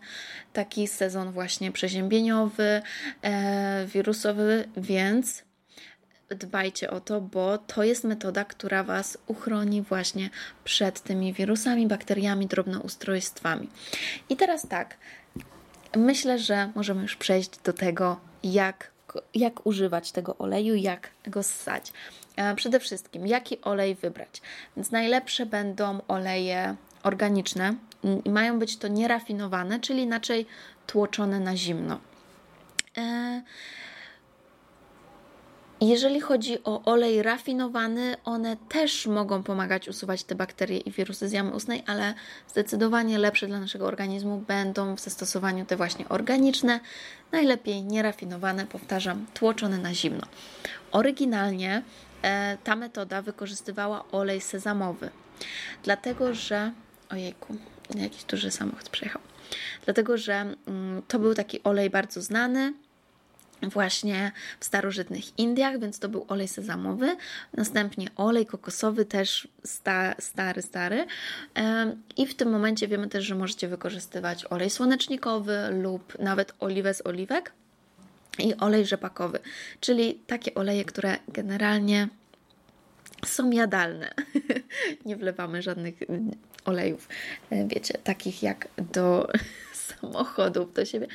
taki 0.54 0.88
sezon 0.88 1.32
właśnie 1.32 1.72
przeziębieniowy, 1.72 2.82
e, 3.22 3.86
wirusowy, 3.86 4.68
więc 4.78 5.44
dbajcie 6.30 6.90
o 6.90 7.00
to, 7.00 7.22
bo 7.22 7.58
to 7.58 7.84
jest 7.84 8.04
metoda, 8.04 8.46
która 8.46 8.84
Was 8.84 9.18
uchroni 9.28 9.82
właśnie 9.82 10.30
przed 10.64 11.02
tymi 11.02 11.34
wirusami, 11.34 11.88
bakteriami, 11.88 12.48
drobnoustrojstwami. 12.48 13.70
I 14.30 14.36
teraz 14.36 14.68
tak, 14.68 14.98
myślę, 15.96 16.40
że 16.40 16.72
możemy 16.76 17.02
już 17.02 17.16
przejść 17.16 17.58
do 17.64 17.74
tego, 17.74 18.20
jak, 18.44 18.92
jak 19.34 19.66
używać 19.66 20.12
tego 20.12 20.38
oleju, 20.38 20.76
jak 20.76 21.10
go 21.28 21.44
ssać. 21.44 21.94
E, 22.38 22.56
przede 22.56 22.80
wszystkim, 22.80 23.28
jaki 23.28 23.62
olej 23.62 23.96
wybrać. 23.96 24.42
Więc 24.76 24.92
najlepsze 24.92 25.46
będą 25.46 26.02
oleje 26.08 26.76
organiczne 27.04 27.76
i 28.26 28.30
mają 28.30 28.60
być 28.60 28.78
to 28.78 28.88
nierafinowane, 28.88 29.80
czyli 29.80 30.02
inaczej 30.02 30.46
tłoczone 30.88 31.40
na 31.40 31.56
zimno. 31.56 32.00
E, 32.98 33.42
jeżeli 35.82 36.22
chodzi 36.22 36.64
o 36.64 36.84
olej 36.84 37.24
rafinowany, 37.24 38.16
one 38.26 38.58
też 38.70 39.08
mogą 39.08 39.44
pomagać 39.44 39.88
usuwać 39.88 40.24
te 40.24 40.36
bakterie 40.36 40.78
i 40.78 40.92
wirusy 40.92 41.30
z 41.30 41.32
jamy 41.32 41.52
ustnej, 41.52 41.84
ale 41.88 42.14
zdecydowanie 42.48 43.18
lepsze 43.18 43.48
dla 43.48 43.60
naszego 43.60 43.86
organizmu 43.86 44.38
będą 44.38 44.96
w 44.96 45.00
zastosowaniu 45.00 45.66
te 45.66 45.76
właśnie 45.76 46.10
organiczne, 46.10 46.80
najlepiej 47.32 47.84
nierafinowane, 47.84 48.66
powtarzam, 48.66 49.26
tłoczone 49.34 49.78
na 49.78 49.94
zimno. 49.94 50.28
Oryginalnie 50.92 51.82
ta 52.64 52.76
metoda 52.76 53.22
wykorzystywała 53.22 54.12
olej 54.12 54.42
sezamowy, 54.42 55.10
dlatego 55.84 56.34
że. 56.34 56.72
Ojejku, 57.10 57.56
jakiś 57.96 58.24
duży 58.24 58.52
samochód 58.52 58.90
przejechał. 58.90 59.22
Dlatego, 59.86 60.18
że 60.18 60.34
mm, 60.34 61.02
to 61.08 61.20
był 61.20 61.34
taki 61.34 61.64
olej 61.64 61.90
bardzo 61.90 62.22
znany, 62.22 62.74
właśnie 63.62 64.32
w 64.60 64.66
starożytnych 64.66 65.40
Indiach, 65.40 65.80
więc 65.80 66.00
to 66.00 66.10
był 66.10 66.26
olej 66.28 66.48
sezamowy. 66.48 67.18
Następnie 67.54 68.08
olej 68.16 68.46
kokosowy, 68.46 69.06
też 69.06 69.48
sta, 69.64 70.16
stary, 70.20 70.62
stary. 70.62 71.06
I 72.18 72.28
w 72.28 72.36
tym 72.36 72.50
momencie 72.50 72.88
wiemy 72.88 73.08
też, 73.08 73.26
że 73.26 73.36
możecie 73.36 73.68
wykorzystywać 73.68 74.46
olej 74.46 74.70
słonecznikowy 74.70 75.58
lub 75.82 76.20
nawet 76.20 76.54
oliwę 76.60 76.94
z 76.94 77.06
oliwek 77.06 77.52
i 78.40 78.56
olej 78.56 78.86
rzepakowy, 78.86 79.40
czyli 79.80 80.20
takie 80.28 80.56
oleje, 80.56 80.86
które 80.86 81.18
generalnie 81.28 82.08
są 83.26 83.52
jadalne. 83.52 84.14
Nie 85.06 85.16
wlewamy 85.16 85.62
żadnych 85.62 85.96
olejów, 86.66 87.10
e, 87.50 87.68
wiecie, 87.68 87.94
takich 88.04 88.44
jak 88.44 88.68
do 88.92 89.28
samochodów, 90.02 90.74
do 90.74 90.86
siebie. 90.86 91.08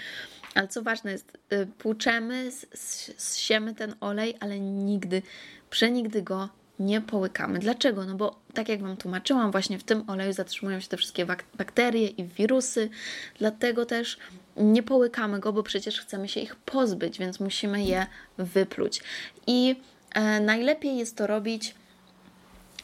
Ale 0.55 0.69
co 0.69 0.83
ważne 0.83 1.12
jest, 1.12 1.38
e, 1.50 1.67
płuczemy, 1.67 2.50
zsiemy 3.17 3.75
ten 3.75 3.95
olej, 4.00 4.35
ale 4.41 4.61
nigdy, 4.61 5.23
przenigdy 5.71 6.23
go 6.23 6.49
nie 6.79 7.00
połykamy. 7.00 7.59
Dlaczego? 7.59 8.05
No 8.05 8.14
bo 8.14 8.41
tak 8.55 8.69
jak 8.69 8.83
Wam 8.83 8.97
tłumaczyłam, 8.97 9.52
właśnie 9.52 9.79
w 9.79 9.85
tym 9.85 10.11
oleju 10.11 10.33
zatrzymują 10.33 10.81
się 10.81 10.88
te 10.88 10.97
wszystkie 10.97 11.26
bakterie 11.59 12.09
i 12.09 12.25
wirusy, 12.25 12.91
dlatego 13.38 13.87
też 13.87 14.19
nie 14.56 14.82
połykamy 14.82 15.40
go, 15.40 15.52
bo 15.52 15.62
przecież 15.62 16.00
chcemy 16.00 16.28
się 16.28 16.40
ich 16.40 16.56
pozbyć, 16.56 17.18
więc 17.18 17.40
musimy 17.40 17.85
je 17.85 18.06
wypluć. 18.38 19.02
I 19.47 19.80
e, 20.14 20.40
najlepiej 20.40 20.97
jest 20.97 21.16
to 21.16 21.26
robić 21.26 21.75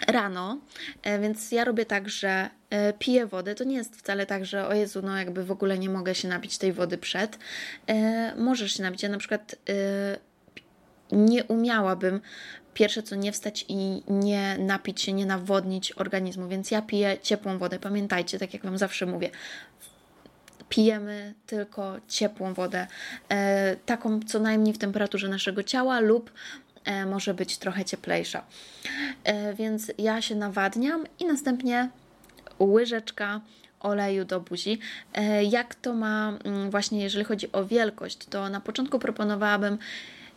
rano, 0.06 0.58
e, 1.02 1.18
więc 1.18 1.52
ja 1.52 1.64
robię 1.64 1.86
tak, 1.86 2.08
że 2.08 2.50
e, 2.70 2.92
piję 2.92 3.26
wodę. 3.26 3.54
To 3.54 3.64
nie 3.64 3.76
jest 3.76 3.96
wcale 3.96 4.26
tak, 4.26 4.46
że 4.46 4.68
o 4.68 4.74
Jezu, 4.74 5.02
no 5.02 5.16
jakby 5.16 5.44
w 5.44 5.50
ogóle 5.50 5.78
nie 5.78 5.90
mogę 5.90 6.14
się 6.14 6.28
napić 6.28 6.58
tej 6.58 6.72
wody 6.72 6.98
przed. 6.98 7.38
E, 7.86 8.34
możesz 8.36 8.72
się 8.72 8.82
napić. 8.82 9.02
Ja 9.02 9.08
na 9.08 9.18
przykład 9.18 9.54
nie 11.12 11.44
umiałabym 11.44 12.20
pierwsze 12.74 13.02
co 13.02 13.14
nie 13.16 13.32
wstać 13.32 13.64
i 13.68 14.02
nie 14.08 14.56
napić 14.58 15.02
się, 15.02 15.12
nie 15.12 15.26
nawodnić 15.26 15.92
organizmu, 15.92 16.48
więc 16.48 16.70
ja 16.70 16.82
piję 16.82 17.16
ciepłą 17.22 17.58
wodę. 17.58 17.78
Pamiętajcie, 17.78 18.38
tak 18.38 18.54
jak 18.54 18.62
Wam 18.62 18.78
zawsze 18.78 19.06
mówię, 19.06 19.30
pijemy 20.68 21.34
tylko 21.46 21.96
ciepłą 22.08 22.54
wodę, 22.54 22.86
e, 23.28 23.76
taką 23.76 24.20
co 24.20 24.38
najmniej 24.38 24.74
w 24.74 24.78
temperaturze 24.78 25.28
naszego 25.28 25.62
ciała 25.62 26.00
lub 26.00 26.30
e, 26.84 27.06
może 27.06 27.34
być 27.34 27.58
trochę 27.58 27.84
cieplejsza. 27.84 28.44
E, 29.24 29.54
więc 29.54 29.92
ja 29.98 30.22
się 30.22 30.34
nawadniam 30.34 31.04
i 31.20 31.24
następnie 31.24 31.88
łyżeczka 32.60 33.40
oleju 33.80 34.24
do 34.24 34.40
buzi. 34.40 34.78
Jak 35.50 35.74
to 35.74 35.94
ma 35.94 36.38
mm, 36.44 36.70
właśnie, 36.70 37.02
jeżeli 37.02 37.24
chodzi 37.24 37.52
o 37.52 37.64
wielkość, 37.64 38.18
to 38.18 38.48
na 38.48 38.60
początku 38.60 38.98
proponowałabym 38.98 39.78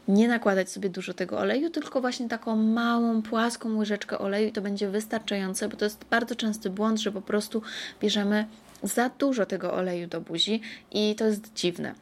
nie 0.08 0.28
nakładać 0.28 0.72
sobie 0.72 0.90
dużo 0.90 1.14
tego 1.14 1.40
oleju, 1.40 1.70
tylko 1.70 2.02
właśnie 2.02 2.30
taką 2.30 2.56
małą, 2.56 3.22
płaską 3.22 3.78
łyżeczkę 3.78 4.20
oleju 4.20 4.48
i 4.48 4.52
to 4.52 4.62
będzie 4.62 4.90
wystarczające, 4.90 5.70
bo 5.70 5.78
to 5.78 5.86
jest 5.86 6.06
bardzo 6.10 6.36
częsty 6.36 6.70
błąd, 6.70 7.00
że 7.00 7.12
po 7.12 7.22
prostu 7.22 7.62
bierzemy 8.02 8.46
za 8.84 9.10
dużo 9.10 9.46
tego 9.46 9.74
oleju 9.74 10.08
do 10.08 10.22
buzi 10.22 10.62
i 10.92 11.16
to 11.16 11.26
jest 11.26 11.54
dziwne. 11.54 11.96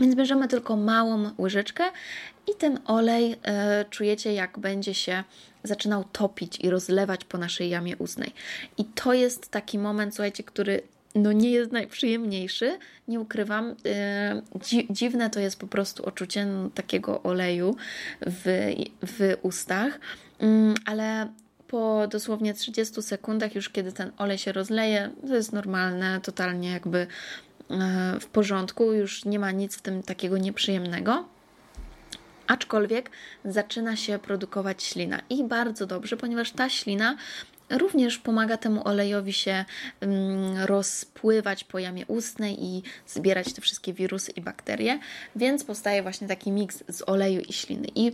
Więc 0.00 0.14
bierzemy 0.14 0.48
tylko 0.48 0.76
małą 0.76 1.30
łyżeczkę 1.38 1.84
i 2.52 2.54
ten 2.58 2.78
olej 2.86 3.36
e, 3.42 3.84
czujecie, 3.90 4.34
jak 4.34 4.58
będzie 4.58 4.94
się 4.94 5.24
zaczynał 5.64 6.04
topić 6.04 6.60
i 6.60 6.70
rozlewać 6.70 7.24
po 7.24 7.38
naszej 7.38 7.70
jamie 7.70 7.96
ustnej. 7.96 8.32
I 8.78 8.84
to 8.84 9.12
jest 9.12 9.48
taki 9.48 9.78
moment, 9.78 10.14
słuchajcie, 10.14 10.42
który 10.42 10.82
no 11.14 11.32
nie 11.32 11.50
jest 11.50 11.72
najprzyjemniejszy, 11.72 12.78
nie 13.08 13.20
ukrywam. 13.20 13.74
E, 13.86 14.42
dziwne 14.90 15.30
to 15.30 15.40
jest 15.40 15.58
po 15.58 15.66
prostu 15.66 16.02
uczucie 16.08 16.46
takiego 16.74 17.22
oleju 17.22 17.76
w, 18.26 18.72
w 19.06 19.36
ustach, 19.42 20.00
mm, 20.38 20.74
ale 20.86 21.28
po 21.72 22.06
dosłownie 22.06 22.54
30 22.54 23.02
sekundach, 23.02 23.54
już 23.54 23.68
kiedy 23.70 23.92
ten 23.92 24.12
olej 24.18 24.38
się 24.38 24.52
rozleje, 24.52 25.10
to 25.28 25.34
jest 25.34 25.52
normalne, 25.52 26.20
totalnie 26.20 26.70
jakby 26.70 26.98
e, 26.98 27.06
w 28.20 28.26
porządku, 28.26 28.92
już 28.92 29.24
nie 29.24 29.38
ma 29.38 29.50
nic 29.50 29.76
w 29.76 29.82
tym 29.82 30.02
takiego 30.02 30.38
nieprzyjemnego. 30.38 31.24
Aczkolwiek 32.46 33.10
zaczyna 33.44 33.96
się 33.96 34.18
produkować 34.18 34.82
ślina 34.82 35.20
i 35.30 35.44
bardzo 35.44 35.86
dobrze, 35.86 36.16
ponieważ 36.16 36.50
ta 36.50 36.68
ślina 36.68 37.16
również 37.70 38.18
pomaga 38.18 38.56
temu 38.56 38.88
olejowi 38.88 39.32
się 39.32 39.64
mm, 40.00 40.56
rozpływać 40.64 41.64
po 41.64 41.78
jamie 41.78 42.06
ustnej 42.06 42.64
i 42.64 42.82
zbierać 43.06 43.52
te 43.52 43.60
wszystkie 43.60 43.92
wirusy 43.92 44.32
i 44.32 44.40
bakterie, 44.40 44.98
więc 45.36 45.64
powstaje 45.64 46.02
właśnie 46.02 46.28
taki 46.28 46.52
miks 46.52 46.84
z 46.88 47.02
oleju 47.08 47.40
i 47.40 47.52
śliny. 47.52 47.88
I 47.94 48.12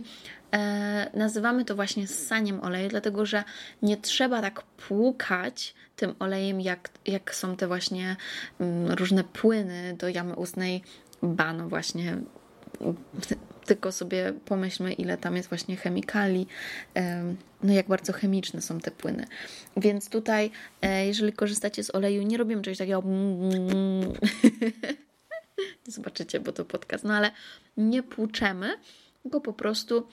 nazywamy 1.13 1.65
to 1.65 1.75
właśnie 1.75 2.07
ssaniem 2.07 2.63
oleju, 2.63 2.89
dlatego 2.89 3.25
że 3.25 3.43
nie 3.81 3.97
trzeba 3.97 4.41
tak 4.41 4.61
płukać 4.61 5.73
tym 5.95 6.15
olejem, 6.19 6.61
jak, 6.61 6.89
jak 7.05 7.35
są 7.35 7.55
te 7.55 7.67
właśnie 7.67 8.15
mm, 8.59 8.91
różne 8.91 9.23
płyny 9.23 9.95
do 9.97 10.09
jamy 10.09 10.35
ustnej, 10.35 10.83
bano 11.21 11.69
właśnie 11.69 12.17
tylko 13.65 13.91
sobie 13.91 14.33
pomyślmy, 14.45 14.93
ile 14.93 15.17
tam 15.17 15.35
jest 15.35 15.49
właśnie 15.49 15.75
chemikali, 15.75 16.47
no 17.63 17.73
jak 17.73 17.87
bardzo 17.87 18.13
chemiczne 18.13 18.61
są 18.61 18.79
te 18.79 18.91
płyny. 18.91 19.25
Więc 19.77 20.09
tutaj, 20.09 20.51
e, 20.81 21.07
jeżeli 21.07 21.33
korzystacie 21.33 21.83
z 21.83 21.95
oleju, 21.95 22.23
nie 22.23 22.37
robimy 22.37 22.61
czegoś 22.61 22.77
takiego. 22.77 23.03
zobaczycie, 25.87 26.39
bo 26.39 26.51
to 26.51 26.65
podcast, 26.65 27.03
no 27.03 27.13
ale 27.13 27.31
nie 27.77 28.03
płuczemy, 28.03 28.77
tylko 29.23 29.41
po 29.41 29.53
prostu 29.53 30.07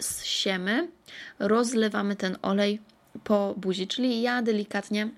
zsiemy, 0.00 0.88
rozlewamy 1.38 2.16
ten 2.16 2.36
olej 2.42 2.80
po 3.24 3.54
buzi, 3.56 3.86
czyli 3.86 4.22
ja 4.22 4.42
delikatnie 4.42 5.08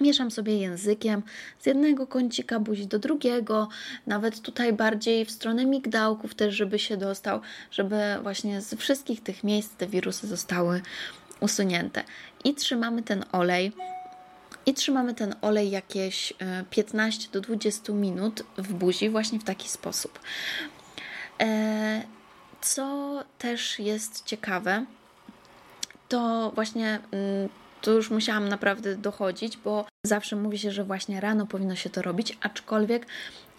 Mieszam 0.00 0.30
sobie 0.30 0.58
językiem 0.58 1.22
z 1.60 1.66
jednego 1.66 2.06
kącika 2.06 2.60
buzi 2.60 2.86
do 2.86 2.98
drugiego, 2.98 3.68
nawet 4.06 4.40
tutaj 4.40 4.72
bardziej 4.72 5.24
w 5.24 5.30
stronę 5.30 5.66
migdałków 5.66 6.34
też, 6.34 6.54
żeby 6.54 6.78
się 6.78 6.96
dostał, 6.96 7.40
żeby 7.70 7.96
właśnie 8.22 8.60
z 8.60 8.74
wszystkich 8.74 9.22
tych 9.22 9.44
miejsc 9.44 9.74
te 9.74 9.86
wirusy 9.86 10.26
zostały 10.26 10.82
usunięte. 11.40 12.04
I 12.44 12.54
trzymamy 12.54 13.02
ten 13.02 13.24
olej. 13.32 13.72
I 14.66 14.74
trzymamy 14.74 15.14
ten 15.14 15.34
olej 15.42 15.70
jakieś 15.70 16.32
15 16.70 17.28
e, 17.28 17.32
do 17.32 17.40
20 17.40 17.92
minut 17.92 18.42
w 18.58 18.72
buzi, 18.72 19.10
właśnie 19.10 19.38
w 19.38 19.44
taki 19.44 19.68
sposób. 19.68 20.18
Co 22.64 23.24
też 23.38 23.78
jest 23.78 24.24
ciekawe, 24.24 24.84
to 26.08 26.52
właśnie 26.54 26.98
mm, 27.10 27.48
to 27.80 27.90
już 27.90 28.10
musiałam 28.10 28.48
naprawdę 28.48 28.96
dochodzić, 28.96 29.56
bo 29.56 29.86
zawsze 30.06 30.36
mówi 30.36 30.58
się, 30.58 30.70
że 30.70 30.84
właśnie 30.84 31.20
rano 31.20 31.46
powinno 31.46 31.74
się 31.74 31.90
to 31.90 32.02
robić, 32.02 32.38
aczkolwiek 32.40 33.06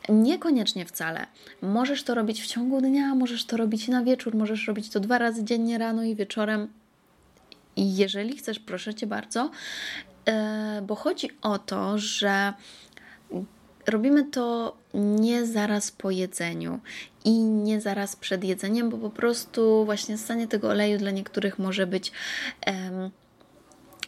Niekoniecznie 0.09 0.85
wcale. 0.85 1.27
Możesz 1.61 2.03
to 2.03 2.15
robić 2.15 2.41
w 2.41 2.47
ciągu 2.47 2.81
dnia, 2.81 3.15
możesz 3.15 3.45
to 3.45 3.57
robić 3.57 3.87
na 3.87 4.03
wieczór, 4.03 4.35
możesz 4.35 4.67
robić 4.67 4.89
to 4.89 4.99
dwa 4.99 5.17
razy 5.17 5.43
dziennie, 5.43 5.77
rano 5.77 6.03
i 6.03 6.15
wieczorem. 6.15 6.67
I 7.75 7.95
jeżeli 7.95 8.37
chcesz, 8.37 8.59
proszę 8.59 8.95
cię 8.95 9.07
bardzo, 9.07 9.51
e, 10.25 10.81
bo 10.87 10.95
chodzi 10.95 11.29
o 11.41 11.59
to, 11.59 11.97
że 11.97 12.53
robimy 13.87 14.23
to 14.23 14.77
nie 14.93 15.45
zaraz 15.45 15.91
po 15.91 16.11
jedzeniu 16.11 16.79
i 17.25 17.43
nie 17.43 17.81
zaraz 17.81 18.15
przed 18.15 18.43
jedzeniem, 18.43 18.89
bo 18.89 18.97
po 18.97 19.09
prostu 19.09 19.85
właśnie 19.85 20.17
stanie 20.17 20.47
tego 20.47 20.69
oleju 20.69 20.97
dla 20.97 21.11
niektórych 21.11 21.59
może 21.59 21.87
być. 21.87 22.11
Um, 22.67 23.11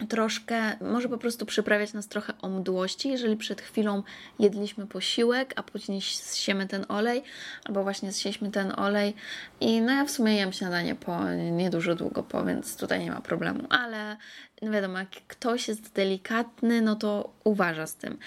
troszkę, 0.10 0.78
może 0.82 1.10
po 1.10 1.18
prostu 1.18 1.46
przyprawiać 1.46 1.94
nas 1.94 2.08
trochę 2.08 2.34
o 2.42 2.50
mdłości, 2.50 3.10
jeżeli 3.10 3.38
przed 3.38 3.62
chwilą 3.62 4.04
jedliśmy 4.40 4.88
posiłek, 4.88 5.54
a 5.56 5.64
później 5.64 6.02
zsiemy 6.02 6.68
ten 6.68 6.86
olej, 6.90 7.24
albo 7.66 7.84
właśnie 7.84 8.12
zsieliśmy 8.12 8.52
ten 8.52 8.80
olej 8.80 9.14
i 9.60 9.82
no 9.82 9.94
ja 9.94 10.06
w 10.06 10.12
sumie 10.12 10.36
jem 10.36 10.54
śniadanie 10.54 10.96
po 10.96 11.32
niedużo 11.34 11.96
długo 11.96 12.24
po, 12.24 12.46
więc 12.46 12.78
tutaj 12.78 13.00
nie 13.00 13.12
ma 13.12 13.22
problemu, 13.22 13.64
ale 13.70 14.18
no 14.62 14.72
wiadomo, 14.72 15.00
jak 15.00 15.10
ktoś 15.28 15.68
jest 15.68 15.94
delikatny, 15.94 16.82
no 16.82 16.96
to 16.96 17.34
uważa 17.44 17.88
z 17.88 17.96
tym. 17.96 18.18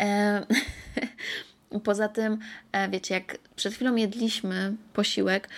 E 0.00 0.46
Poza 1.80 2.08
tym, 2.08 2.38
e, 2.72 2.88
wiecie, 2.88 3.14
jak 3.14 3.38
przed 3.56 3.74
chwilą 3.74 3.94
jedliśmy 3.94 4.72
posiłek, 4.92 5.48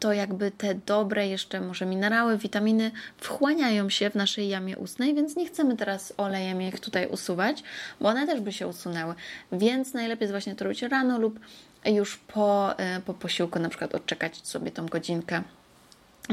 to 0.00 0.12
jakby 0.12 0.50
te 0.50 0.74
dobre 0.74 1.28
jeszcze 1.28 1.60
może 1.60 1.86
minerały, 1.86 2.38
witaminy 2.38 2.90
wchłaniają 3.16 3.90
się 3.90 4.10
w 4.10 4.14
naszej 4.14 4.48
jamie 4.48 4.78
ustnej, 4.78 5.14
więc 5.14 5.36
nie 5.36 5.46
chcemy 5.46 5.76
teraz 5.76 6.12
olejem 6.16 6.62
ich 6.62 6.80
tutaj 6.80 7.06
usuwać, 7.06 7.62
bo 8.00 8.08
one 8.08 8.26
też 8.26 8.40
by 8.40 8.52
się 8.52 8.66
usunęły. 8.66 9.14
Więc 9.52 9.94
najlepiej 9.94 10.24
jest 10.24 10.32
właśnie 10.32 10.54
to 10.54 10.64
robić 10.64 10.82
rano 10.82 11.18
lub 11.18 11.40
już 11.84 12.16
po, 12.16 12.78
e, 12.78 13.00
po 13.00 13.14
posiłku, 13.14 13.58
na 13.58 13.68
przykład 13.68 13.94
odczekać 13.94 14.46
sobie 14.46 14.70
tą 14.70 14.86
godzinkę 14.86 15.42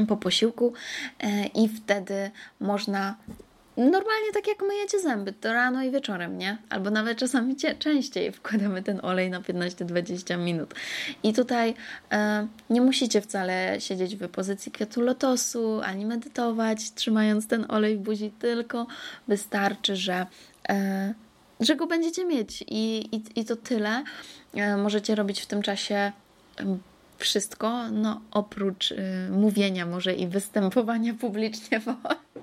po 0.08 0.16
posiłku 0.16 0.72
e, 1.20 1.46
i 1.46 1.68
wtedy 1.68 2.30
można 2.60 3.16
normalnie 3.76 4.32
tak 4.34 4.48
jak 4.48 4.62
myjecie 4.62 5.00
zęby, 5.00 5.32
to 5.32 5.52
rano 5.52 5.82
i 5.82 5.90
wieczorem, 5.90 6.38
nie? 6.38 6.58
Albo 6.70 6.90
nawet 6.90 7.18
czasami 7.18 7.56
częściej 7.78 8.32
wkładamy 8.32 8.82
ten 8.82 9.00
olej 9.02 9.30
na 9.30 9.40
15-20 9.40 10.38
minut. 10.38 10.74
I 11.22 11.32
tutaj 11.32 11.74
e, 12.12 12.46
nie 12.70 12.80
musicie 12.80 13.20
wcale 13.20 13.80
siedzieć 13.80 14.16
w 14.16 14.28
pozycji 14.28 14.72
kwiatu 14.72 15.00
lotosu, 15.00 15.80
ani 15.84 16.06
medytować, 16.06 16.92
trzymając 16.94 17.48
ten 17.48 17.66
olej 17.68 17.96
w 17.96 18.00
buzi, 18.00 18.30
tylko 18.38 18.86
wystarczy, 19.28 19.96
że, 19.96 20.26
e, 20.68 21.14
że 21.60 21.76
go 21.76 21.86
będziecie 21.86 22.24
mieć 22.24 22.64
i, 22.68 23.08
i, 23.16 23.40
i 23.40 23.44
to 23.44 23.56
tyle. 23.56 24.04
E, 24.54 24.76
możecie 24.76 25.14
robić 25.14 25.40
w 25.40 25.46
tym 25.46 25.62
czasie 25.62 26.12
wszystko, 27.18 27.90
no 27.90 28.20
oprócz 28.30 28.90
y, 28.90 29.28
mówienia 29.30 29.86
może 29.86 30.14
i 30.14 30.26
występowania 30.26 31.14
publicznie, 31.14 31.80
bo 31.86 31.94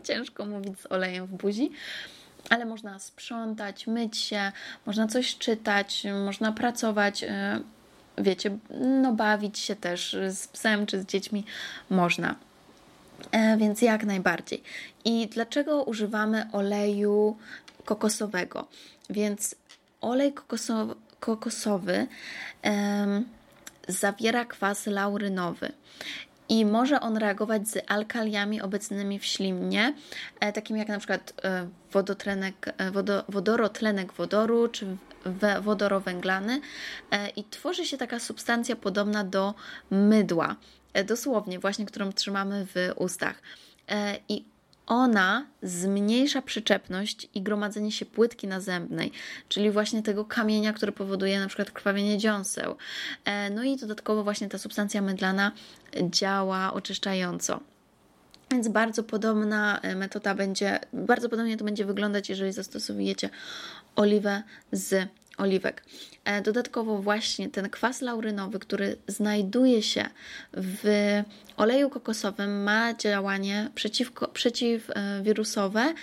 ciężko 0.03 0.45
mówić 0.45 0.79
z 0.79 0.91
olejem 0.91 1.25
w 1.25 1.31
buzi, 1.31 1.71
ale 2.49 2.65
można 2.65 2.99
sprzątać, 2.99 3.88
myć 3.88 4.17
się, 4.17 4.51
można 4.86 5.07
coś 5.07 5.38
czytać, 5.38 6.03
można 6.25 6.51
pracować, 6.51 7.23
y, 7.23 7.27
wiecie, 8.17 8.57
no 9.01 9.13
bawić 9.13 9.59
się 9.59 9.75
też 9.75 10.17
z 10.29 10.47
psem 10.47 10.86
czy 10.86 11.01
z 11.01 11.05
dziećmi 11.05 11.45
można. 11.89 12.36
E, 13.31 13.57
więc 13.57 13.81
jak 13.81 14.05
najbardziej. 14.05 14.63
I 15.05 15.27
dlaczego 15.27 15.83
używamy 15.83 16.47
oleju 16.51 17.38
kokosowego? 17.86 18.67
Więc 19.09 19.55
olej 20.01 20.33
kokosowy, 20.33 20.95
kokosowy 21.19 22.07
zawiera 23.88 24.46
kwas 24.46 24.88
laurynowy 24.88 25.72
i 26.50 26.65
może 26.65 27.00
on 27.00 27.17
reagować 27.17 27.67
z 27.67 27.78
alkaliami 27.88 28.62
obecnymi 28.62 29.19
w 29.19 29.26
ślimnie, 29.26 29.93
e, 30.39 30.54
takim 30.54 30.78
jak 30.78 30.88
na 30.88 30.98
przykład 30.98 31.34
e, 31.43 31.67
wodotlenek, 31.91 32.74
e, 32.78 32.91
wodo, 32.91 33.24
wodorotlenek 33.30 34.13
wodoru 34.13 34.67
czy 34.67 34.98
wodorowęglany 35.62 36.62
i 37.36 37.43
tworzy 37.43 37.86
się 37.86 37.98
taka 37.98 38.19
substancja 38.19 38.76
podobna 38.76 39.24
do 39.24 39.54
mydła, 39.91 40.56
dosłownie 41.06 41.60
właśnie, 41.60 41.86
którą 41.86 42.12
trzymamy 42.12 42.65
w 42.65 42.91
ustach. 42.96 43.41
I 44.30 44.46
ona 44.88 45.46
zmniejsza 45.63 46.41
przyczepność 46.41 47.30
i 47.36 47.41
gromadzenie 47.41 47.91
się 47.91 48.06
płytki 48.06 48.48
nazębnej, 48.48 49.12
czyli 49.50 49.72
właśnie 49.72 50.04
tego 50.04 50.26
kamienia, 50.26 50.74
który 50.74 50.91
powoduje 50.91 51.39
na 51.39 51.48
przykład 51.48 51.72
krwawienie 51.72 52.17
dziąseł. 52.17 52.76
E, 53.26 53.50
no 53.50 53.63
i 53.63 53.78
dodatkowo 53.78 54.24
właśnie 54.24 54.50
ta 54.50 54.58
substancja 54.58 55.02
mydlana 55.02 55.52
działa 56.10 56.74
oczyszczająco. 56.74 57.60
Więc 58.52 58.67
bardzo 58.67 59.04
podobna 59.04 59.80
e, 59.80 59.96
metoda 59.96 60.36
będzie, 60.36 60.80
bardzo 60.93 61.30
podobnie 61.30 61.58
to 61.58 61.65
będzie 61.65 61.86
wyglądać, 61.86 62.30
jeżeli 62.30 62.54
zastosujecie 62.54 63.30
oliwę 63.96 64.43
z 64.72 65.10
oliwek. 65.38 65.84
E, 66.26 66.41
dodatkowo 66.41 66.98
właśnie 66.98 67.50
ten 67.50 67.69
kwas 67.69 68.02
laurynowy, 68.02 68.60
który 68.60 68.96
znajduje 69.08 69.82
się 69.82 70.06
w 70.54 70.88
oleju 71.58 71.89
kokosowym 71.89 72.63
ma 72.63 72.93
działanie 72.93 73.69
przeciwko, 73.76 74.28
przeciwwirusowe 74.28 75.93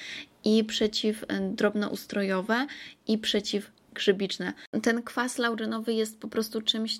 i 0.44 0.64
przeciwdrobnoustrojowe 0.64 2.66
i 3.06 3.18
przeciwgrzybiczne. 3.18 4.52
Ten 4.82 5.02
kwas 5.02 5.38
laurynowy 5.38 5.92
jest 5.92 6.20
po 6.20 6.28
prostu 6.28 6.62
czymś 6.62 6.98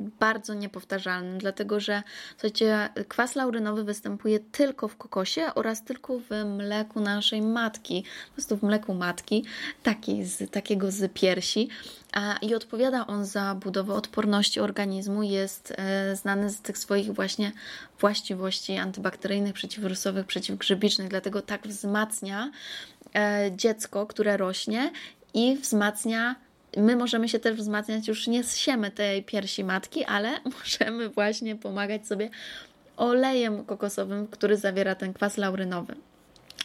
bardzo 0.00 0.54
niepowtarzalnym, 0.54 1.38
dlatego 1.38 1.80
że 1.80 2.02
słuchajcie, 2.30 2.88
kwas 3.08 3.34
laurynowy 3.34 3.84
występuje 3.84 4.40
tylko 4.40 4.88
w 4.88 4.96
kokosie 4.96 5.46
oraz 5.54 5.84
tylko 5.84 6.18
w 6.18 6.44
mleku 6.44 7.00
naszej 7.00 7.42
matki, 7.42 8.04
po 8.28 8.32
prostu 8.32 8.56
w 8.56 8.62
mleku 8.62 8.94
matki, 8.94 9.44
taki 9.82 10.24
z, 10.24 10.50
takiego 10.50 10.90
z 10.90 11.12
piersi. 11.12 11.68
I 12.42 12.54
odpowiada 12.54 13.06
on 13.06 13.24
za 13.24 13.54
budowę 13.54 13.94
odporności 13.94 14.60
organizmu, 14.60 15.22
jest 15.22 15.72
e, 15.76 16.16
znany 16.16 16.50
z 16.50 16.60
tych 16.60 16.78
swoich 16.78 17.14
właśnie 17.14 17.52
właściwości 18.00 18.76
antybakteryjnych, 18.76 19.52
przeciwwirusowych, 19.52 20.26
przeciwgrzybicznych, 20.26 21.08
dlatego 21.08 21.42
tak 21.42 21.68
wzmacnia 21.68 22.50
e, 23.14 23.50
dziecko, 23.56 24.06
które 24.06 24.36
rośnie 24.36 24.92
i 25.34 25.56
wzmacnia 25.56 26.47
my 26.76 26.96
możemy 26.96 27.28
się 27.28 27.38
też 27.38 27.56
wzmacniać 27.56 28.08
już 28.08 28.26
nie 28.26 28.44
z 28.44 28.56
siemy 28.56 28.90
tej 28.90 29.22
piersi 29.22 29.64
matki, 29.64 30.04
ale 30.04 30.30
możemy 30.60 31.08
właśnie 31.08 31.56
pomagać 31.56 32.06
sobie 32.06 32.30
olejem 32.96 33.64
kokosowym, 33.64 34.26
który 34.26 34.56
zawiera 34.56 34.94
ten 34.94 35.12
kwas 35.12 35.36
laurynowy. 35.36 35.94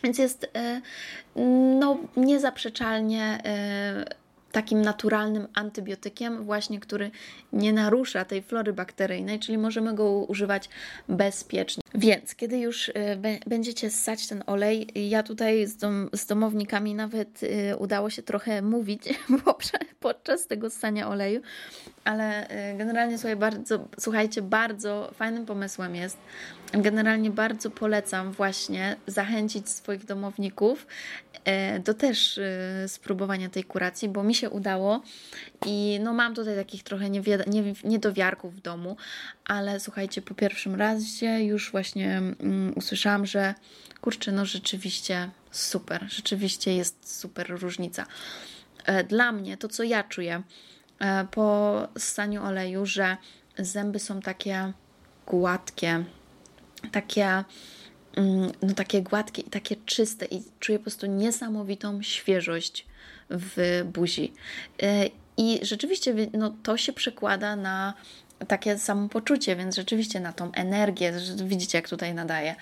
Więc 0.03 0.17
jest 0.17 0.51
no, 1.79 1.97
niezaprzeczalnie 2.17 3.41
takim 4.53 4.81
naturalnym 4.81 5.47
antybiotykiem, 5.53 6.43
właśnie 6.43 6.79
który 6.79 7.11
nie 7.53 7.73
narusza 7.73 8.25
tej 8.25 8.41
flory 8.41 8.73
bakteryjnej, 8.73 9.39
czyli 9.39 9.57
możemy 9.57 9.93
go 9.95 10.11
używać 10.11 10.69
bezpiecznie. 11.09 11.83
Więc 11.95 12.35
kiedy 12.35 12.57
już 12.57 12.89
y, 12.89 12.93
będziecie 13.47 13.89
ssać 13.89 14.27
ten 14.27 14.43
olej, 14.47 14.87
ja 15.09 15.23
tutaj 15.23 15.67
z, 15.67 15.77
dom, 15.77 16.09
z 16.13 16.25
domownikami 16.25 16.95
nawet 16.95 17.43
y, 17.43 17.77
udało 17.77 18.09
się 18.09 18.23
trochę 18.23 18.61
mówić 18.61 19.01
podczas 19.99 20.47
tego 20.47 20.69
ssania 20.69 21.09
oleju, 21.09 21.41
ale 22.03 22.47
y, 22.73 22.77
generalnie 22.77 23.17
słuchaj, 23.17 23.35
bardzo, 23.35 23.87
słuchajcie, 23.99 24.41
bardzo 24.41 25.11
fajnym 25.13 25.45
pomysłem 25.45 25.95
jest. 25.95 26.17
Generalnie 26.73 27.29
bardzo 27.29 27.69
polecam 27.71 28.31
właśnie 28.31 28.95
zachęcić 29.07 29.69
swoich 29.69 30.05
domowników 30.05 30.87
do 31.83 31.93
też 31.93 32.39
spróbowania 32.87 33.49
tej 33.49 33.63
kuracji, 33.63 34.09
bo 34.09 34.23
mi 34.23 34.35
się 34.35 34.49
udało 34.49 35.01
i 35.65 35.99
no 36.03 36.13
mam 36.13 36.35
tutaj 36.35 36.55
takich 36.55 36.83
trochę 36.83 37.09
niedowiarków 37.83 38.55
w 38.55 38.61
domu, 38.61 38.97
ale 39.45 39.79
słuchajcie, 39.79 40.21
po 40.21 40.33
pierwszym 40.35 40.75
razie 40.75 41.43
już 41.43 41.71
właśnie 41.71 42.17
mm, 42.17 42.73
usłyszałam, 42.75 43.25
że 43.25 43.53
kurczę, 44.01 44.31
no 44.31 44.45
rzeczywiście 44.45 45.29
super, 45.51 46.05
rzeczywiście 46.09 46.75
jest 46.75 47.19
super 47.19 47.49
różnica. 47.49 48.05
E, 48.85 49.03
dla 49.03 49.31
mnie 49.31 49.57
to, 49.57 49.67
co 49.67 49.83
ja 49.83 50.03
czuję 50.03 50.41
e, 50.99 51.27
po 51.31 51.87
ssaniu 51.97 52.43
oleju, 52.43 52.85
że 52.85 53.17
zęby 53.57 53.99
są 53.99 54.21
takie 54.21 54.73
gładkie, 55.27 56.03
takie 56.91 57.43
no 58.61 58.73
takie 58.75 59.01
gładkie 59.01 59.41
i 59.41 59.49
takie 59.49 59.75
czyste 59.85 60.25
i 60.25 60.43
czuję 60.59 60.79
po 60.79 60.83
prostu 60.83 61.05
niesamowitą 61.05 62.01
świeżość 62.01 62.85
w 63.29 63.83
buzi. 63.93 64.33
E, 64.83 65.09
I 65.37 65.59
rzeczywiście 65.61 66.15
no, 66.33 66.55
to 66.63 66.77
się 66.77 66.93
przekłada 66.93 67.55
na 67.55 67.93
takie 68.47 68.79
samopoczucie, 68.79 69.55
więc 69.55 69.75
rzeczywiście 69.75 70.19
na 70.19 70.33
tą 70.33 70.51
energię, 70.51 71.13
widzicie 71.43 71.77
jak 71.77 71.89
tutaj 71.89 72.13
nadaje. 72.13 72.55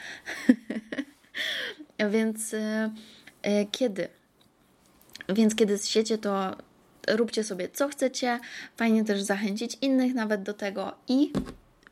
więc 2.11 2.53
e, 2.53 2.91
e, 3.41 3.65
kiedy? 3.65 4.07
Więc 5.29 5.55
kiedy 5.55 5.77
siecie, 5.77 6.17
to 6.17 6.55
róbcie 7.07 7.43
sobie 7.43 7.69
co 7.69 7.87
chcecie. 7.87 8.39
Fajnie 8.77 9.03
też 9.03 9.21
zachęcić 9.21 9.77
innych 9.81 10.13
nawet 10.13 10.43
do 10.43 10.53
tego 10.53 10.95
i 11.07 11.33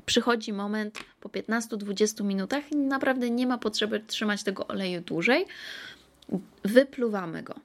przychodzi 0.10 0.54
moment 0.54 1.00
po 1.22 1.30
15-20 1.30 2.24
minutach 2.24 2.72
i 2.72 2.76
naprawdę 2.76 3.30
nie 3.30 3.48
ma 3.48 3.58
potrzeby 3.58 4.00
trzymać 4.00 4.43
tego 4.43 4.67
oleju 4.67 5.02
dłużej. 5.02 5.45
Wypluwamy 6.63 7.43
go 7.43 7.56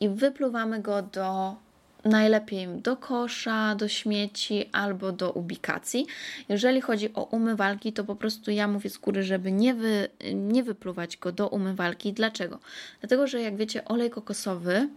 i 0.00 0.08
wypluwamy 0.08 0.80
go 0.80 1.02
do 1.02 1.56
najlepiej 2.04 2.68
do 2.68 2.96
kosza, 2.96 3.74
do 3.74 3.88
śmieci 3.88 4.68
albo 4.72 5.12
do 5.12 5.32
ubikacji. 5.32 6.06
Jeżeli 6.48 6.80
chodzi 6.80 7.14
o 7.14 7.24
umywalki, 7.24 7.92
to 7.92 8.04
po 8.04 8.16
prostu 8.16 8.50
ja 8.50 8.68
mówię 8.68 8.90
z 8.90 8.98
góry, 8.98 9.22
żeby 9.22 9.52
nie, 9.52 9.74
wy, 9.74 10.08
nie 10.34 10.62
wypluwać 10.62 11.16
go 11.16 11.32
do 11.32 11.48
umywalki. 11.48 12.12
Dlaczego? 12.12 12.58
Dlatego, 13.00 13.26
że 13.26 13.42
jak 13.42 13.56
wiecie, 13.56 13.84
olej 13.84 14.10
kokosowy 14.10 14.88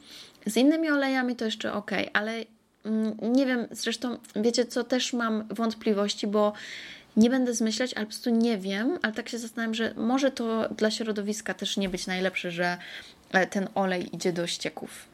z 0.45 0.57
innymi 0.57 0.89
olejami 0.89 1.35
to 1.35 1.45
jeszcze 1.45 1.73
ok, 1.73 1.91
ale 2.13 2.45
nie 3.21 3.45
wiem, 3.45 3.67
zresztą 3.71 4.17
wiecie 4.35 4.65
co, 4.65 4.83
też 4.83 5.13
mam 5.13 5.47
wątpliwości, 5.49 6.27
bo 6.27 6.53
nie 7.17 7.29
będę 7.29 7.53
zmyślać, 7.53 7.93
ale 7.93 8.05
po 8.05 8.09
prostu 8.09 8.29
nie 8.29 8.57
wiem, 8.57 8.99
ale 9.01 9.13
tak 9.13 9.29
się 9.29 9.39
zastanawiam, 9.39 9.73
że 9.73 9.93
może 9.97 10.31
to 10.31 10.69
dla 10.69 10.91
środowiska 10.91 11.53
też 11.53 11.77
nie 11.77 11.89
być 11.89 12.07
najlepsze, 12.07 12.51
że 12.51 12.77
e, 13.31 13.47
ten 13.47 13.67
olej 13.75 14.15
idzie 14.15 14.33
do 14.33 14.47
ścieków. 14.47 15.05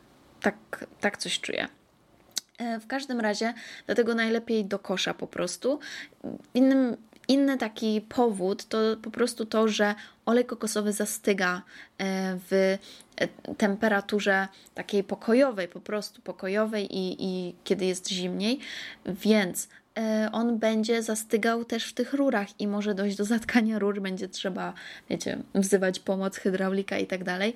Tak, 0.42 0.86
tak 1.02 1.18
coś 1.18 1.40
czuję. 1.40 1.68
E, 2.58 2.80
w 2.80 2.88
każdym 2.88 3.20
razie, 3.20 3.54
dlatego 3.86 4.16
najlepiej 4.16 4.66
do 4.66 4.80
kosza 4.80 5.14
po 5.14 5.28
prostu. 5.28 5.80
Innym, 6.54 6.98
inny 7.28 7.58
taki 7.58 8.02
powód 8.02 8.66
to 8.66 8.78
po 9.02 9.12
prostu 9.12 9.46
to, 9.46 9.68
że 9.68 9.96
olej 10.26 10.46
kokosowy 10.46 10.94
zastyga 10.94 11.62
e, 11.98 12.38
w 12.50 12.78
e, 13.16 13.28
temperaturze 13.58 14.48
takiej 14.76 15.04
pokojowej, 15.04 15.68
po 15.68 15.80
prostu 15.80 16.22
pokojowej 16.22 16.98
i, 16.98 17.16
i 17.20 17.56
kiedy 17.64 17.86
jest 17.86 18.10
zimniej, 18.10 18.60
więc 19.06 19.70
on 20.32 20.58
będzie 20.60 21.04
zastygał 21.04 21.66
też 21.66 21.86
w 21.90 21.94
tych 21.94 22.14
rurach 22.14 22.48
i 22.60 22.68
może 22.68 22.96
dojść 22.96 23.18
do 23.18 23.26
zatkania 23.26 23.80
rur, 23.80 24.02
będzie 24.02 24.28
trzeba, 24.28 24.74
wiecie, 25.10 25.38
wzywać 25.56 26.00
pomoc, 26.00 26.38
hydraulika 26.38 26.98
i 26.98 27.08
tak 27.08 27.24
dalej. 27.24 27.54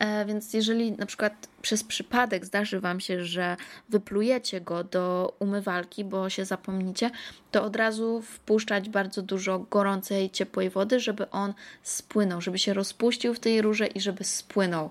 E, 0.00 0.24
więc 0.24 0.52
jeżeli 0.54 0.92
na 0.92 1.06
przykład 1.06 1.48
przez 1.62 1.84
przypadek 1.84 2.46
zdarzy 2.46 2.80
Wam 2.80 3.00
się, 3.00 3.24
że 3.24 3.56
wyplujecie 3.88 4.60
go 4.60 4.84
do 4.84 5.34
umywalki, 5.38 6.04
bo 6.04 6.30
się 6.30 6.44
zapomnicie, 6.44 7.10
to 7.50 7.64
od 7.64 7.76
razu 7.76 8.22
wpuszczać 8.22 8.88
bardzo 8.88 9.22
dużo 9.22 9.58
gorącej, 9.58 10.30
ciepłej 10.30 10.70
wody, 10.70 11.00
żeby 11.00 11.30
on 11.30 11.54
spłynął, 11.82 12.40
żeby 12.40 12.58
się 12.58 12.74
rozpuścił 12.74 13.34
w 13.34 13.40
tej 13.40 13.62
rurze 13.62 13.86
i 13.86 14.00
żeby 14.00 14.24
spłynął. 14.24 14.90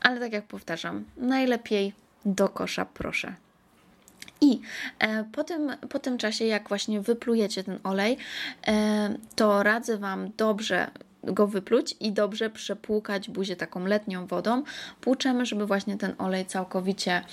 Ale 0.00 0.20
tak 0.20 0.32
jak 0.32 0.46
powtarzam, 0.46 1.04
najlepiej 1.16 1.92
do 2.24 2.48
kosza, 2.48 2.84
proszę. 2.84 3.34
I 4.40 4.60
e, 4.98 5.24
po, 5.24 5.44
tym, 5.44 5.76
po 5.90 5.98
tym 5.98 6.18
czasie, 6.18 6.44
jak 6.44 6.68
właśnie 6.68 7.00
wyplujecie 7.00 7.64
ten 7.64 7.78
olej, 7.84 8.16
e, 8.66 9.14
to 9.36 9.62
radzę 9.62 9.98
Wam 9.98 10.30
dobrze 10.36 10.90
go 11.32 11.46
wypluć 11.46 11.96
i 12.00 12.12
dobrze 12.12 12.50
przepłukać 12.50 13.30
buzię 13.30 13.56
taką 13.56 13.86
letnią 13.86 14.26
wodą. 14.26 14.62
Płuczemy, 15.00 15.46
żeby 15.46 15.66
właśnie 15.66 15.96
ten 15.96 16.14
olej 16.18 16.46
całkowicie 16.46 17.24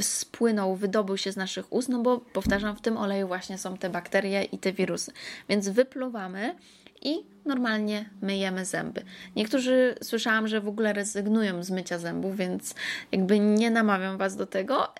spłynął, 0.00 0.76
wydobył 0.76 1.16
się 1.16 1.32
z 1.32 1.36
naszych 1.36 1.72
ust, 1.72 1.88
no 1.88 1.98
bo 1.98 2.18
powtarzam, 2.18 2.76
w 2.76 2.80
tym 2.80 2.96
oleju 2.96 3.28
właśnie 3.28 3.58
są 3.58 3.78
te 3.78 3.90
bakterie 3.90 4.44
i 4.44 4.58
te 4.58 4.72
wirusy. 4.72 5.12
Więc 5.48 5.68
wypluwamy 5.68 6.54
i 7.02 7.35
normalnie 7.46 8.10
myjemy 8.22 8.64
zęby. 8.64 9.02
Niektórzy 9.36 9.94
słyszałam, 10.02 10.48
że 10.48 10.60
w 10.60 10.68
ogóle 10.68 10.92
rezygnują 10.92 11.62
z 11.62 11.70
mycia 11.70 11.98
zębów, 11.98 12.36
więc 12.36 12.74
jakby 13.12 13.38
nie 13.38 13.70
namawiam 13.70 14.18
Was 14.18 14.36
do 14.36 14.46
tego. 14.46 14.94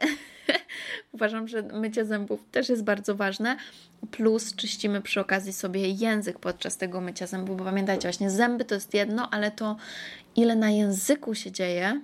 Uważam, 1.13 1.49
że 1.49 1.63
mycie 1.63 2.05
zębów 2.05 2.45
też 2.51 2.69
jest 2.69 2.85
bardzo 2.85 3.15
ważne. 3.15 3.57
Plus 4.11 4.55
czyścimy 4.55 5.03
przy 5.03 5.21
okazji 5.21 5.53
sobie 5.53 5.89
język 5.89 6.39
podczas 6.39 6.77
tego 6.77 7.01
mycia 7.01 7.27
zębów, 7.27 7.57
bo 7.57 7.65
pamiętajcie, 7.65 8.09
właśnie 8.09 8.31
zęby 8.31 8.65
to 8.65 8.75
jest 8.75 8.95
jedno, 8.95 9.31
ale 9.31 9.51
to 9.51 9.77
ile 10.37 10.57
na 10.57 10.71
języku 10.71 11.35
się 11.35 11.53
dzieje, 11.53 12.01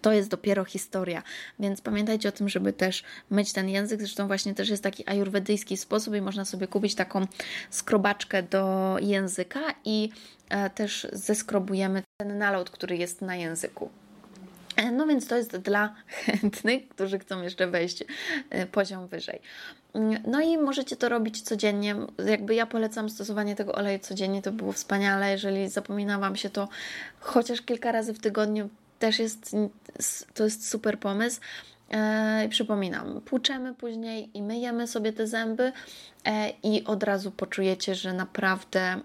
to 0.00 0.12
jest 0.12 0.28
dopiero 0.28 0.64
historia, 0.64 1.22
więc 1.58 1.80
pamiętajcie 1.80 2.28
o 2.28 2.32
tym, 2.32 2.48
żeby 2.48 2.72
też 2.72 3.04
myć 3.30 3.52
ten 3.52 3.68
język. 3.68 4.00
Zresztą 4.00 4.26
właśnie 4.26 4.54
też 4.54 4.68
jest 4.68 4.82
taki 4.82 5.10
ajurwedyjski 5.10 5.76
sposób 5.76 6.14
i 6.14 6.20
można 6.20 6.44
sobie 6.44 6.66
kupić 6.66 6.94
taką 6.94 7.26
skrobaczkę 7.70 8.42
do 8.42 8.96
języka 9.00 9.60
i 9.84 10.10
e, 10.48 10.70
też 10.70 11.06
zeskrobujemy 11.12 12.02
ten 12.16 12.38
nalot, 12.38 12.70
który 12.70 12.96
jest 12.96 13.22
na 13.22 13.36
języku. 13.36 13.90
E, 14.76 14.92
no 14.92 15.06
więc 15.06 15.26
to 15.26 15.36
jest 15.36 15.56
dla 15.56 15.94
chętnych, 16.24 16.88
którzy 16.88 17.18
chcą 17.18 17.42
jeszcze 17.42 17.66
wejść 17.66 18.04
e, 18.50 18.66
poziom 18.66 19.08
wyżej. 19.08 19.40
Mm, 19.94 20.22
no 20.26 20.40
i 20.40 20.58
możecie 20.58 20.96
to 20.96 21.08
robić 21.08 21.42
codziennie. 21.42 21.96
Jakby 22.26 22.54
ja 22.54 22.66
polecam 22.66 23.10
stosowanie 23.10 23.56
tego 23.56 23.74
oleju 23.74 23.98
codziennie, 23.98 24.42
to 24.42 24.52
było 24.52 24.72
wspaniale. 24.72 25.30
Jeżeli 25.30 25.68
zapomina 25.68 26.18
Wam 26.18 26.36
się 26.36 26.50
to 26.50 26.68
chociaż 27.20 27.62
kilka 27.62 27.92
razy 27.92 28.14
w 28.14 28.18
tygodniu, 28.18 28.68
też 28.98 29.18
jest, 29.18 29.56
to 30.34 30.44
jest 30.44 30.68
super 30.68 30.98
pomysł. 30.98 31.40
E, 31.90 32.48
przypominam, 32.50 33.20
płuczemy 33.20 33.74
później 33.74 34.30
i 34.34 34.42
myjemy 34.42 34.86
sobie 34.86 35.12
te 35.12 35.26
zęby 35.26 35.72
e, 36.24 36.50
i 36.62 36.84
od 36.84 37.02
razu 37.02 37.30
poczujecie, 37.30 37.94
że 37.94 38.12
naprawdę 38.12 39.00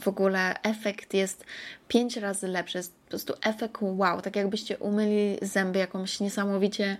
w 0.00 0.08
ogóle 0.08 0.62
efekt 0.62 1.14
jest 1.14 1.44
pięć 1.88 2.16
razy 2.16 2.48
lepszy. 2.48 2.78
Jest 2.78 2.94
po 2.94 3.08
prostu 3.10 3.34
efekt 3.42 3.76
wow, 3.80 4.20
tak 4.20 4.36
jakbyście 4.36 4.78
umyli 4.78 5.38
zęby 5.42 5.78
jakąś 5.78 6.20
niesamowicie 6.20 6.96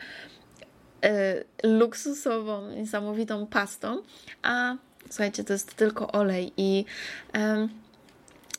e, 1.02 1.44
luksusową, 1.62 2.70
niesamowitą 2.70 3.46
pastą, 3.46 4.02
a 4.42 4.76
słuchajcie, 5.06 5.44
to 5.44 5.52
jest 5.52 5.74
tylko 5.74 6.12
olej 6.12 6.52
i 6.56 6.84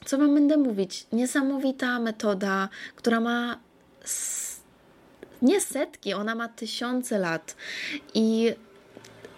co 0.05 0.17
Wam 0.17 0.33
będę 0.33 0.57
mówić? 0.57 1.07
Niesamowita 1.11 1.99
metoda, 1.99 2.69
która 2.95 3.19
ma 3.19 3.59
nie 5.41 5.61
setki, 5.61 6.13
ona 6.13 6.35
ma 6.35 6.47
tysiące 6.47 7.19
lat 7.19 7.55
i 8.13 8.53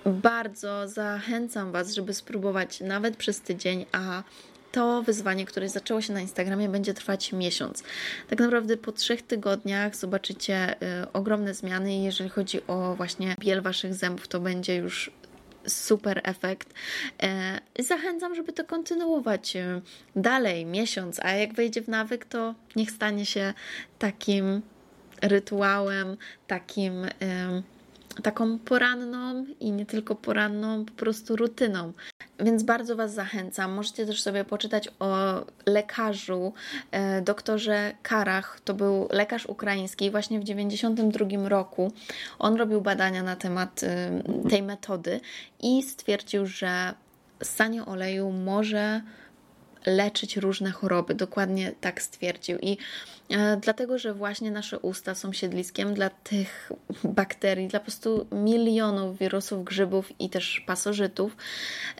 bardzo 0.05 0.87
zachęcam 0.87 1.71
Was, 1.71 1.93
żeby 1.93 2.13
spróbować 2.13 2.79
nawet 2.79 3.17
przez 3.17 3.41
tydzień, 3.41 3.85
a 3.91 4.23
to 4.71 5.03
wyzwanie, 5.03 5.45
które 5.45 5.69
zaczęło 5.69 6.01
się 6.01 6.13
na 6.13 6.21
Instagramie, 6.21 6.69
będzie 6.69 6.93
trwać 6.93 7.33
miesiąc. 7.33 7.83
Tak 8.29 8.39
naprawdę 8.39 8.77
po 8.77 8.91
trzech 8.91 9.21
tygodniach 9.21 9.95
zobaczycie 9.95 10.75
y, 11.03 11.11
ogromne 11.13 11.53
zmiany. 11.53 12.03
Jeżeli 12.03 12.29
chodzi 12.29 12.67
o 12.67 12.95
właśnie 12.95 13.35
biel 13.39 13.61
Waszych 13.61 13.93
zębów, 13.93 14.27
to 14.27 14.39
będzie 14.39 14.75
już 14.75 15.11
super 15.69 16.21
efekt. 16.23 16.73
E, 17.23 17.59
zachęcam, 17.79 18.35
żeby 18.35 18.53
to 18.53 18.63
kontynuować 18.63 19.55
e, 19.55 19.81
dalej, 20.15 20.65
miesiąc, 20.65 21.19
a 21.23 21.31
jak 21.31 21.53
wejdzie 21.53 21.81
w 21.81 21.87
nawyk, 21.87 22.25
to 22.25 22.55
niech 22.75 22.91
stanie 22.91 23.25
się 23.25 23.53
takim 23.99 24.61
rytuałem, 25.21 26.17
takim 26.47 27.05
taką 28.23 28.59
poranną 28.59 29.45
i 29.59 29.71
nie 29.71 29.85
tylko 29.85 30.15
poranną, 30.15 30.85
po 30.85 30.91
prostu 30.91 31.35
rutyną. 31.35 31.93
Więc 32.39 32.63
bardzo 32.63 32.95
Was 32.95 33.13
zachęcam. 33.13 33.71
Możecie 33.71 34.05
też 34.05 34.21
sobie 34.21 34.45
poczytać 34.45 34.89
o 34.99 35.15
lekarzu, 35.65 36.53
e, 36.91 37.21
doktorze 37.21 37.93
Karach. 38.03 38.59
To 38.65 38.73
był 38.73 39.07
lekarz 39.11 39.45
ukraiński 39.45 40.11
właśnie 40.11 40.39
w 40.39 40.43
1992 40.43 41.49
roku. 41.49 41.91
On 42.39 42.55
robił 42.55 42.81
badania 42.81 43.23
na 43.23 43.35
temat 43.35 43.83
e, 43.83 44.21
tej 44.49 44.63
metody 44.63 45.19
i 45.59 45.83
stwierdził, 45.83 46.45
że 46.45 46.93
ssanie 47.43 47.85
oleju 47.85 48.31
może 48.31 49.01
leczyć 49.85 50.37
różne 50.37 50.71
choroby. 50.71 51.15
Dokładnie 51.15 51.71
tak 51.81 52.01
stwierdził. 52.01 52.57
I 52.61 52.77
e, 53.29 53.57
dlatego, 53.57 53.97
że 53.97 54.13
właśnie 54.13 54.51
nasze 54.51 54.79
usta 54.79 55.15
są 55.15 55.33
siedliskiem 55.33 55.93
dla 55.93 56.09
tych 56.09 56.71
bakterii, 57.03 57.67
dla 57.67 57.79
po 57.79 57.85
prostu 57.85 58.27
milionów 58.31 59.17
wirusów, 59.17 59.63
grzybów 59.63 60.21
i 60.21 60.29
też 60.29 60.63
pasożytów 60.67 61.37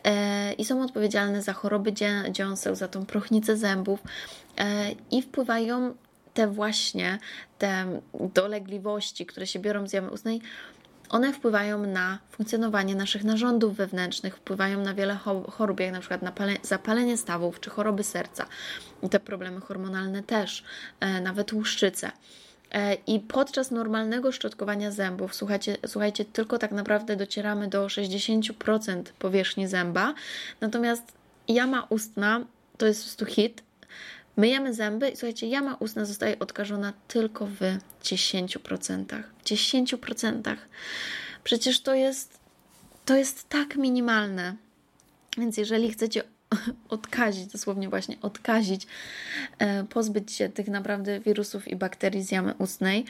e, 0.04 0.52
i 0.52 0.64
są 0.64 0.82
odpowiedzialne 0.82 1.42
za 1.42 1.52
choroby 1.52 1.92
dziąseł, 2.30 2.74
za 2.74 2.88
tą 2.88 3.06
prochnicę 3.06 3.56
zębów 3.56 4.00
e, 4.58 4.90
i 5.10 5.22
wpływają 5.22 5.94
te 6.34 6.46
właśnie 6.46 7.18
te 7.58 8.00
dolegliwości, 8.34 9.26
które 9.26 9.46
się 9.46 9.58
biorą 9.58 9.88
z 9.88 9.92
jamy 9.92 10.10
ustnej, 10.10 10.40
one 11.10 11.32
wpływają 11.32 11.86
na 11.86 12.18
funkcjonowanie 12.30 12.94
naszych 12.94 13.24
narządów 13.24 13.76
wewnętrznych, 13.76 14.36
wpływają 14.36 14.80
na 14.82 14.94
wiele 14.94 15.16
chorób, 15.50 15.80
jak 15.80 15.92
na 15.92 16.00
przykład 16.00 16.20
zapalenie 16.62 17.16
stawów 17.16 17.60
czy 17.60 17.70
choroby 17.70 18.04
serca. 18.04 18.46
I 19.02 19.08
te 19.08 19.20
problemy 19.20 19.60
hormonalne 19.60 20.22
też, 20.22 20.64
e, 21.00 21.20
nawet 21.20 21.52
łuszczyce. 21.52 22.12
E, 22.72 22.94
I 22.94 23.20
podczas 23.20 23.70
normalnego 23.70 24.32
szczotkowania 24.32 24.90
zębów, 24.90 25.34
słuchajcie, 25.34 25.76
słuchajcie, 25.86 26.24
tylko 26.24 26.58
tak 26.58 26.72
naprawdę 26.72 27.16
docieramy 27.16 27.68
do 27.68 27.88
60% 27.88 29.02
powierzchni 29.18 29.68
zęba, 29.68 30.14
natomiast 30.60 31.12
jama 31.48 31.86
ustna 31.88 32.44
to 32.78 32.86
jest 32.86 33.00
po 33.00 33.04
prostu 33.04 33.24
hit, 33.26 33.62
Myjemy 34.40 34.74
zęby 34.74 35.08
i 35.08 35.16
słuchajcie, 35.16 35.46
jama 35.46 35.76
ustna 35.80 36.04
zostaje 36.04 36.38
odkażona 36.38 36.92
tylko 37.08 37.46
w 37.46 37.60
10%. 38.02 39.22
W 39.38 39.44
10%. 39.44 40.56
Przecież 41.44 41.80
to 41.80 41.94
jest, 41.94 42.40
to 43.04 43.16
jest 43.16 43.48
tak 43.48 43.76
minimalne. 43.76 44.56
Więc 45.38 45.56
jeżeli 45.56 45.92
chcecie 45.92 46.22
odkazić, 46.88 47.46
dosłownie 47.46 47.88
właśnie 47.88 48.16
odkazić, 48.22 48.86
e, 49.58 49.84
pozbyć 49.84 50.32
się 50.32 50.48
tych 50.48 50.68
naprawdę 50.68 51.20
wirusów 51.20 51.68
i 51.68 51.76
bakterii 51.76 52.22
z 52.22 52.30
jamy 52.30 52.54
ustnej 52.54 53.04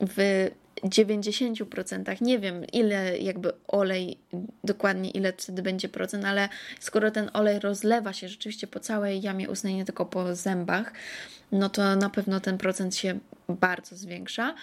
w 0.00 0.48
90%, 0.84 2.20
nie 2.22 2.38
wiem 2.38 2.64
ile 2.72 3.18
jakby 3.18 3.52
olej, 3.68 4.18
dokładnie 4.64 5.10
ile 5.10 5.32
wtedy 5.32 5.62
będzie 5.62 5.88
procent, 5.88 6.24
ale 6.24 6.48
skoro 6.80 7.10
ten 7.10 7.30
olej 7.32 7.58
rozlewa 7.58 8.12
się 8.12 8.28
rzeczywiście 8.28 8.66
po 8.66 8.80
całej 8.80 9.22
jamie 9.22 9.50
ustnej, 9.50 9.74
nie 9.74 9.84
tylko 9.84 10.06
po 10.06 10.34
zębach, 10.34 10.92
no 11.52 11.68
to 11.68 11.96
na 11.96 12.10
pewno 12.10 12.40
ten 12.40 12.58
procent 12.58 12.96
się 12.96 13.18
bardzo 13.48 13.96
zwiększa. 13.96 14.54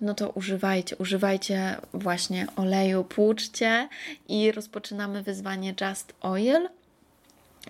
No 0.00 0.14
to 0.14 0.30
używajcie, 0.30 0.96
używajcie 0.96 1.76
właśnie 1.92 2.46
oleju, 2.56 3.04
płuczcie 3.04 3.88
i 4.28 4.52
rozpoczynamy 4.52 5.22
wyzwanie 5.22 5.74
Just 5.80 6.14
Oil 6.20 6.68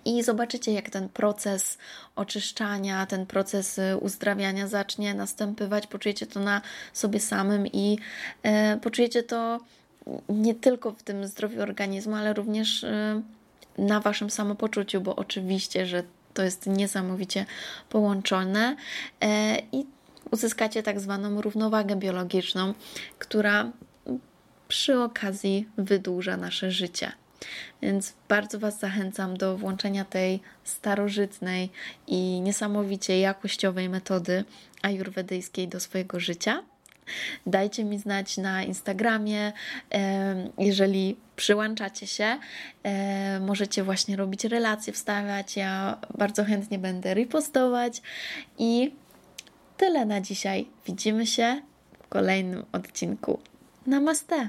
i 0.04 0.22
zobaczycie, 0.22 0.72
jak 0.72 0.90
ten 0.90 1.08
proces 1.08 1.78
oczyszczania, 2.16 3.06
ten 3.06 3.26
proces 3.26 3.78
y, 3.78 3.96
uzdrawiania 4.00 4.68
zacznie 4.68 5.14
następować. 5.14 5.86
Poczujecie 5.86 6.26
to 6.26 6.40
na 6.40 6.60
sobie 6.92 7.20
samym 7.20 7.66
i 7.66 7.98
e, 8.42 8.76
poczujecie 8.76 9.22
to 9.22 9.60
nie 10.28 10.54
tylko 10.54 10.92
w 10.92 11.02
tym 11.02 11.26
zdrowiu 11.26 11.62
organizmu, 11.62 12.14
ale 12.14 12.34
również 12.34 12.84
e, 12.84 13.22
na 13.78 14.00
waszym 14.00 14.30
samopoczuciu, 14.30 15.00
bo 15.00 15.16
oczywiście, 15.16 15.86
że 15.86 16.02
to 16.34 16.42
jest 16.42 16.66
niesamowicie 16.66 17.46
połączone 17.88 18.76
e, 19.20 19.58
i 19.72 19.86
uzyskacie 20.30 20.82
tak 20.82 21.00
zwaną 21.00 21.40
równowagę 21.40 21.96
biologiczną, 21.96 22.74
która 23.18 23.72
przy 24.68 25.00
okazji 25.00 25.68
wydłuża 25.78 26.36
nasze 26.36 26.70
życie. 26.70 27.12
Więc 27.82 28.14
bardzo 28.28 28.58
Was 28.58 28.78
zachęcam 28.80 29.36
do 29.36 29.56
włączenia 29.56 30.04
tej 30.04 30.40
starożytnej 30.64 31.70
i 32.06 32.40
niesamowicie 32.40 33.20
jakościowej 33.20 33.88
metody 33.88 34.44
ajurwedyjskiej 34.82 35.68
do 35.68 35.80
swojego 35.80 36.20
życia. 36.20 36.62
Dajcie 37.46 37.84
mi 37.84 37.98
znać 37.98 38.36
na 38.36 38.62
Instagramie, 38.62 39.52
jeżeli 40.58 41.16
przyłączacie 41.36 42.06
się, 42.06 42.38
możecie 43.40 43.84
właśnie 43.84 44.16
robić 44.16 44.44
relacje, 44.44 44.92
wstawiać. 44.92 45.56
Ja 45.56 45.98
bardzo 46.18 46.44
chętnie 46.44 46.78
będę 46.78 47.14
repostować 47.14 48.02
i 48.58 48.94
tyle 49.76 50.06
na 50.06 50.20
dzisiaj. 50.20 50.68
Widzimy 50.86 51.26
się 51.26 51.62
w 52.02 52.08
kolejnym 52.08 52.64
odcinku. 52.72 53.40
Namaste! 53.86 54.48